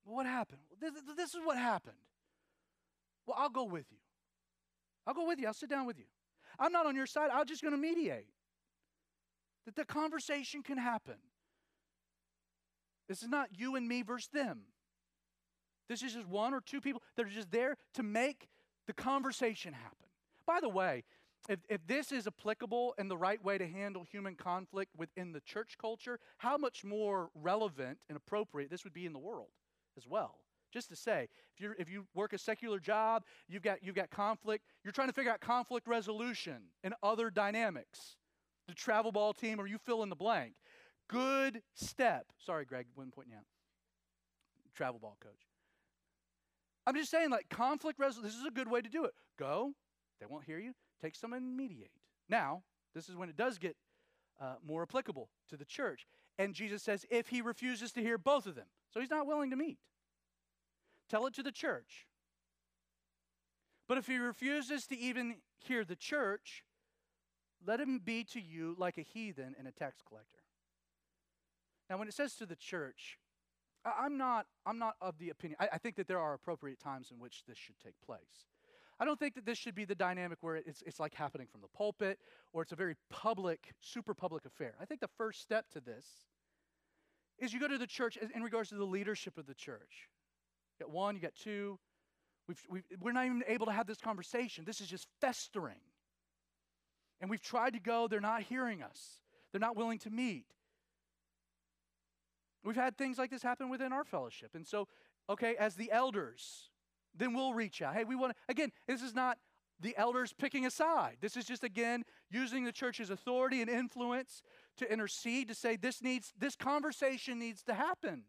[0.04, 0.60] What happened?
[0.80, 1.96] This, this is what happened.
[3.26, 3.98] Well, I'll go with you.
[5.06, 5.46] I'll go with you.
[5.46, 6.04] I'll sit down with you.
[6.58, 7.30] I'm not on your side.
[7.32, 8.28] I'm just going to mediate.
[9.64, 11.16] That the conversation can happen.
[13.08, 14.62] This is not you and me versus them.
[15.88, 18.48] This is just one or two people that are just there to make
[18.86, 20.08] the conversation happen.
[20.46, 21.04] By the way,
[21.48, 25.40] if, if this is applicable and the right way to handle human conflict within the
[25.40, 29.50] church culture, how much more relevant and appropriate this would be in the world
[29.96, 30.38] as well.
[30.72, 34.10] Just to say, if, you if you work a secular job, you've got, you've got
[34.10, 38.16] conflict, you're trying to figure out conflict resolution and other dynamics.
[38.68, 40.54] The travel ball team, or you fill in the blank.
[41.08, 42.26] Good step.
[42.38, 43.44] Sorry, Greg, wasn't pointing out.
[44.74, 45.32] Travel ball coach.
[46.86, 49.12] I'm just saying, like, conflict resolution, this is a good way to do it.
[49.38, 49.72] Go,
[50.20, 51.90] they won't hear you, take someone and mediate.
[52.28, 52.62] Now,
[52.94, 53.76] this is when it does get
[54.40, 56.06] uh, more applicable to the church.
[56.38, 59.50] And Jesus says, if he refuses to hear both of them, so he's not willing
[59.50, 59.78] to meet.
[61.08, 62.06] Tell it to the church.
[63.88, 66.64] But if he refuses to even hear the church,
[67.64, 70.40] let him be to you like a heathen and a tax collector.
[71.88, 73.18] Now, when it says to the church,
[73.84, 75.58] I'm not, I'm not of the opinion.
[75.60, 78.48] I, I, think that there are appropriate times in which this should take place.
[78.98, 81.60] I don't think that this should be the dynamic where it's, it's like happening from
[81.60, 82.18] the pulpit
[82.52, 84.74] or it's a very public, super public affair.
[84.80, 86.06] I think the first step to this
[87.38, 90.08] is you go to the church in regards to the leadership of the church.
[90.78, 91.78] You got one, you got two.
[92.48, 94.64] We've, we've, we're not even able to have this conversation.
[94.64, 95.80] This is just festering.
[97.20, 99.20] And we've tried to go, they're not hearing us,
[99.52, 100.46] they're not willing to meet.
[102.64, 104.50] We've had things like this happen within our fellowship.
[104.54, 104.88] And so,
[105.30, 106.70] okay, as the elders,
[107.16, 107.94] then we'll reach out.
[107.94, 109.38] Hey, we want to, again, this is not
[109.78, 111.18] the elders picking a side.
[111.20, 114.42] This is just, again, using the church's authority and influence
[114.78, 118.24] to intercede, to say this needs, this conversation needs to happen.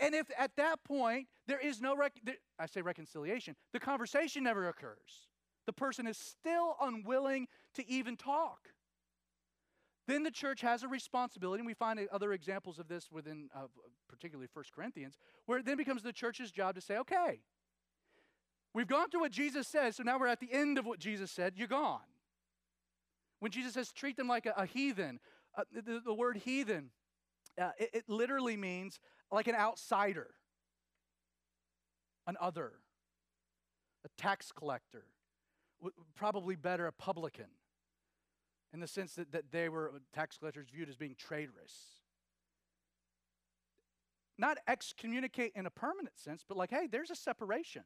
[0.00, 2.20] And if at that point there is no, rec-
[2.58, 5.28] I say reconciliation, the conversation never occurs.
[5.66, 8.68] The person is still unwilling to even talk.
[10.06, 13.66] Then the church has a responsibility, and we find other examples of this within, uh,
[14.08, 15.16] particularly 1 Corinthians,
[15.46, 17.40] where it then becomes the church's job to say, okay,
[18.74, 21.30] we've gone through what Jesus says, so now we're at the end of what Jesus
[21.30, 22.00] said, you're gone.
[23.40, 25.20] When Jesus says, treat them like a, a heathen,
[25.56, 26.90] uh, the, the, word heathen,
[27.60, 29.00] uh, it, it literally means
[29.30, 30.30] like an outsider,
[32.26, 32.72] an other,
[34.04, 35.04] a tax collector,
[36.14, 37.46] probably better, a publican,
[38.72, 42.00] in the sense that, that they were, tax collectors viewed as being traitorous.
[44.38, 47.82] not excommunicate in a permanent sense, but like, hey, there's a separation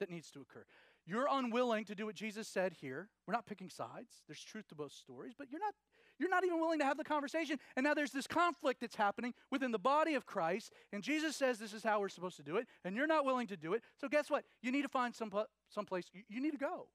[0.00, 0.64] that needs to occur.
[1.06, 3.08] You're unwilling to do what Jesus said here.
[3.26, 4.22] We're not picking sides.
[4.26, 5.74] There's truth to both stories, but you're not
[6.18, 7.58] you're not even willing to have the conversation.
[7.76, 11.58] And now there's this conflict that's happening within the body of Christ, and Jesus says
[11.58, 13.82] this is how we're supposed to do it, and you're not willing to do it.
[14.00, 14.44] So guess what?
[14.62, 15.32] You need to find some
[15.68, 16.86] someplace you, need to go.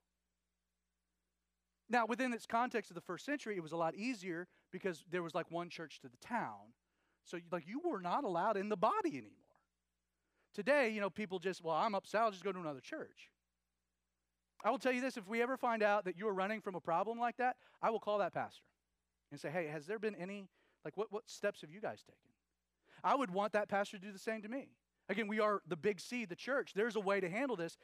[1.90, 5.24] Now, within its context of the first century, it was a lot easier because there
[5.24, 6.74] was like one church to the town.
[7.24, 9.32] So, like, you were not allowed in the body anymore.
[10.54, 13.32] Today, you know, people just, well, I'm upset, I'll just go to another church.
[14.64, 16.76] I will tell you this if we ever find out that you are running from
[16.76, 18.64] a problem like that, I will call that pastor
[19.32, 20.50] and say, hey, has there been any,
[20.86, 22.32] like, what, what steps have you guys taken?
[23.04, 24.70] I would want that pastor to do the same to me.
[25.10, 26.72] Again, we are the big C, the church.
[26.74, 27.78] There's a way to handle this.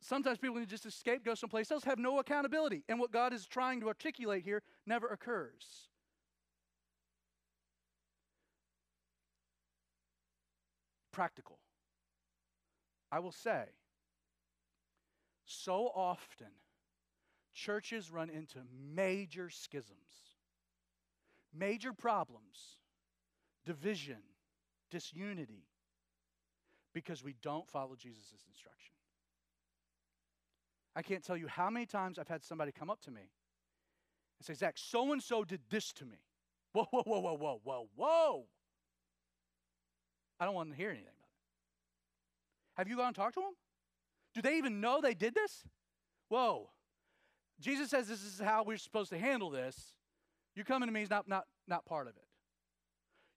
[0.00, 2.84] Sometimes people can just escape, go someplace else, have no accountability.
[2.88, 5.88] And what God is trying to articulate here never occurs.
[11.12, 11.58] Practical.
[13.10, 13.64] I will say,
[15.46, 16.48] so often
[17.54, 18.58] churches run into
[18.94, 20.35] major schisms,
[21.58, 22.78] major problems,
[23.64, 24.22] division,
[24.90, 25.66] disunity,
[26.94, 28.94] because we don't follow Jesus' instruction.
[30.94, 33.20] I can't tell you how many times I've had somebody come up to me
[34.38, 36.16] and say, Zach, so and so did this to me.
[36.72, 38.46] Whoa, whoa, whoa, whoa, whoa, whoa, whoa.
[40.40, 42.78] I don't want to hear anything about it.
[42.78, 43.54] Have you gone and talked to them?
[44.34, 45.64] Do they even know they did this?
[46.28, 46.70] Whoa.
[47.60, 49.94] Jesus says this is how we're supposed to handle this.
[50.56, 52.24] You coming to me is not, not, not part of it.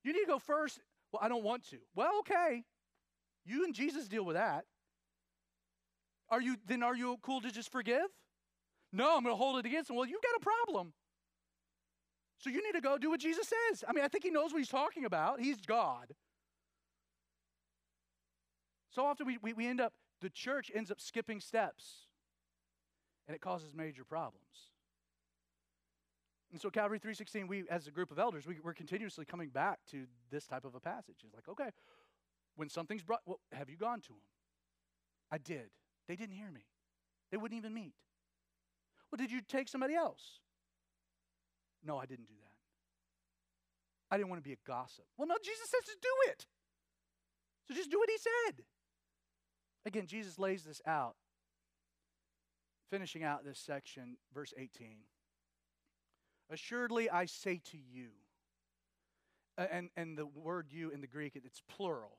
[0.03, 0.79] You need to go first.
[1.11, 1.77] Well, I don't want to.
[1.95, 2.63] Well, okay.
[3.45, 4.65] You and Jesus deal with that.
[6.29, 8.07] Are you then are you cool to just forgive?
[8.93, 9.95] No, I'm going to hold it against him.
[9.95, 10.93] Well, you've got a problem.
[12.37, 13.83] So you need to go do what Jesus says.
[13.87, 15.41] I mean, I think he knows what he's talking about.
[15.41, 16.13] He's God.
[18.91, 22.07] So often we, we, we end up, the church ends up skipping steps,
[23.27, 24.68] and it causes major problems.
[26.51, 29.79] And so Calvary 316, we as a group of elders, we, we're continuously coming back
[29.91, 31.17] to this type of a passage.
[31.23, 31.69] It's like, okay,
[32.55, 34.21] when something's brought, well, have you gone to him?
[35.31, 35.69] I did.
[36.07, 36.65] They didn't hear me.
[37.31, 37.93] They wouldn't even meet.
[39.11, 40.39] Well, did you take somebody else?
[41.85, 42.49] No, I didn't do that.
[44.11, 45.05] I didn't want to be a gossip.
[45.17, 46.45] Well, no, Jesus says to do it.
[47.67, 48.63] So just do what he said.
[49.85, 51.15] Again, Jesus lays this out.
[52.89, 54.97] Finishing out this section, verse 18.
[56.49, 58.09] Assuredly, I say to you,
[59.57, 62.17] uh, and, and the word you in the Greek, it's plural.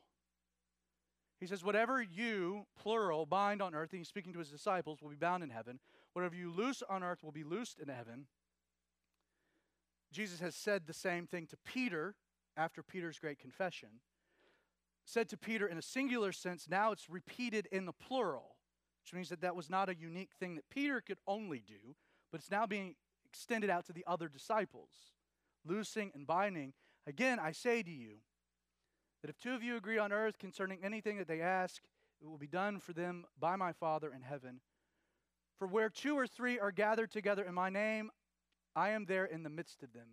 [1.41, 5.09] He says, Whatever you, plural, bind on earth, and he's speaking to his disciples, will
[5.09, 5.81] be bound in heaven.
[6.13, 8.27] Whatever you loose on earth will be loosed in heaven.
[10.13, 12.15] Jesus has said the same thing to Peter
[12.57, 13.89] after Peter's great confession.
[15.07, 18.57] Said to Peter in a singular sense, now it's repeated in the plural,
[19.03, 21.97] which means that that was not a unique thing that Peter could only do,
[22.31, 22.97] but it's now being
[23.33, 24.91] extended out to the other disciples.
[25.65, 26.73] Loosing and binding.
[27.07, 28.19] Again, I say to you,
[29.21, 31.83] that if two of you agree on earth concerning anything that they ask,
[32.23, 34.61] it will be done for them by my Father in heaven.
[35.59, 38.11] For where two or three are gathered together in my name,
[38.75, 40.09] I am there in the midst of them.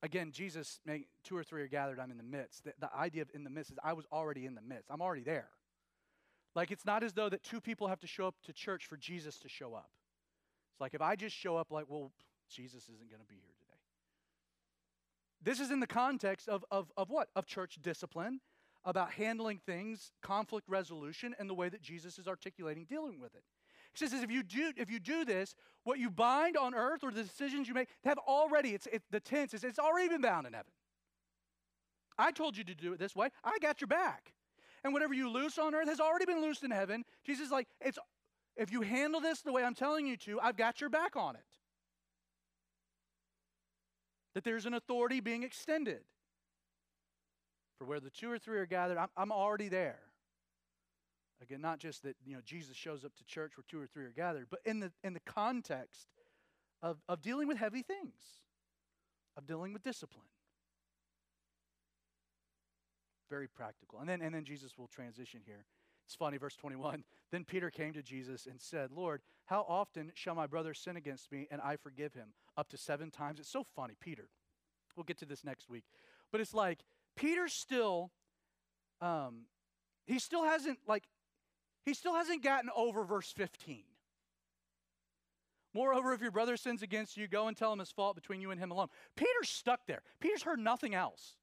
[0.00, 0.80] Again, Jesus,
[1.24, 2.64] two or three are gathered, I'm in the midst.
[2.64, 4.90] The, the idea of in the midst is I was already in the midst.
[4.90, 5.48] I'm already there.
[6.54, 8.96] Like it's not as though that two people have to show up to church for
[8.96, 9.90] Jesus to show up.
[10.78, 12.12] It's like if I just show up, like, well,
[12.48, 13.80] Jesus isn't going to be here today.
[15.42, 17.30] This is in the context of, of, of what?
[17.34, 18.38] Of church discipline,
[18.84, 23.42] about handling things, conflict resolution, and the way that Jesus is articulating dealing with it.
[23.92, 27.10] He says, if you do, if you do this, what you bind on earth or
[27.10, 30.46] the decisions you make have already, it's, it, the tense is it's already been bound
[30.46, 30.70] in heaven.
[32.16, 33.30] I told you to do it this way.
[33.42, 34.32] I got your back.
[34.84, 37.04] And whatever you loose on earth has already been loosed in heaven.
[37.26, 37.98] Jesus is like, it's
[38.58, 41.36] if you handle this the way I'm telling you to, I've got your back on
[41.36, 41.42] it
[44.38, 45.98] that there's an authority being extended.
[47.78, 49.98] For where the two or three are gathered, I'm, I'm already there.
[51.42, 54.04] Again, not just that you know Jesus shows up to church where two or three
[54.04, 56.06] are gathered, but in the in the context
[56.82, 58.14] of, of dealing with heavy things,
[59.36, 60.26] of dealing with discipline.
[63.30, 63.98] Very practical.
[63.98, 65.64] And then and then Jesus will transition here.
[66.08, 67.04] It's funny, verse 21.
[67.30, 71.30] Then Peter came to Jesus and said, Lord, how often shall my brother sin against
[71.30, 72.28] me and I forgive him?
[72.56, 73.38] Up to seven times.
[73.38, 74.30] It's so funny, Peter.
[74.96, 75.84] We'll get to this next week.
[76.32, 76.78] But it's like,
[77.14, 78.10] Peter still,
[79.02, 79.42] um,
[80.06, 81.04] he still hasn't, like,
[81.84, 83.82] he still hasn't gotten over verse 15.
[85.74, 88.50] Moreover, if your brother sins against you, go and tell him his fault between you
[88.50, 88.88] and him alone.
[89.14, 90.00] Peter's stuck there.
[90.20, 91.36] Peter's heard nothing else.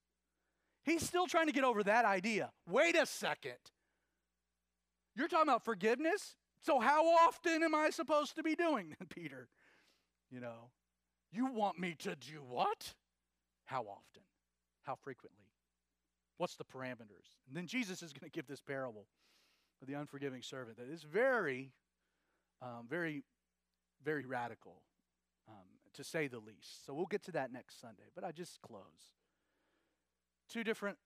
[0.83, 2.51] He's still trying to get over that idea.
[2.67, 3.59] Wait a second.
[5.15, 6.35] You're talking about forgiveness?
[6.61, 9.47] So, how often am I supposed to be doing, that, Peter?
[10.29, 10.71] You know,
[11.31, 12.93] you want me to do what?
[13.65, 14.23] How often?
[14.83, 15.45] How frequently?
[16.37, 17.37] What's the parameters?
[17.47, 19.05] And then Jesus is going to give this parable
[19.81, 21.71] of the unforgiving servant that is very,
[22.61, 23.23] um, very,
[24.03, 24.81] very radical,
[25.47, 26.85] um, to say the least.
[26.85, 28.09] So we'll get to that next Sunday.
[28.13, 28.81] But I just close.
[30.49, 30.97] Two different,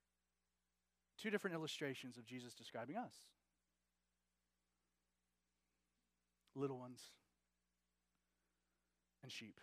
[1.18, 3.14] two different illustrations of Jesus describing us.
[6.60, 7.00] Little ones
[9.24, 9.60] and sheep.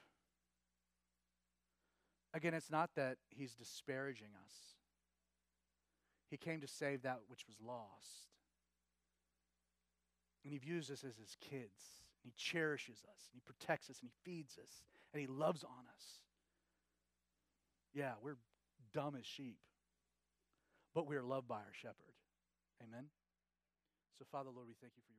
[2.32, 4.52] Again, it's not that he's disparaging us.
[6.30, 8.30] He came to save that which was lost.
[10.42, 11.82] And he views us as his kids.
[12.22, 14.82] He cherishes us, and he protects us, and he feeds us,
[15.12, 16.04] and he loves on us.
[17.94, 18.36] Yeah, we're
[18.92, 19.58] dumb as sheep,
[20.94, 22.16] but we are loved by our shepherd.
[22.82, 23.06] Amen.
[24.18, 25.15] So, Father, Lord, we thank you for your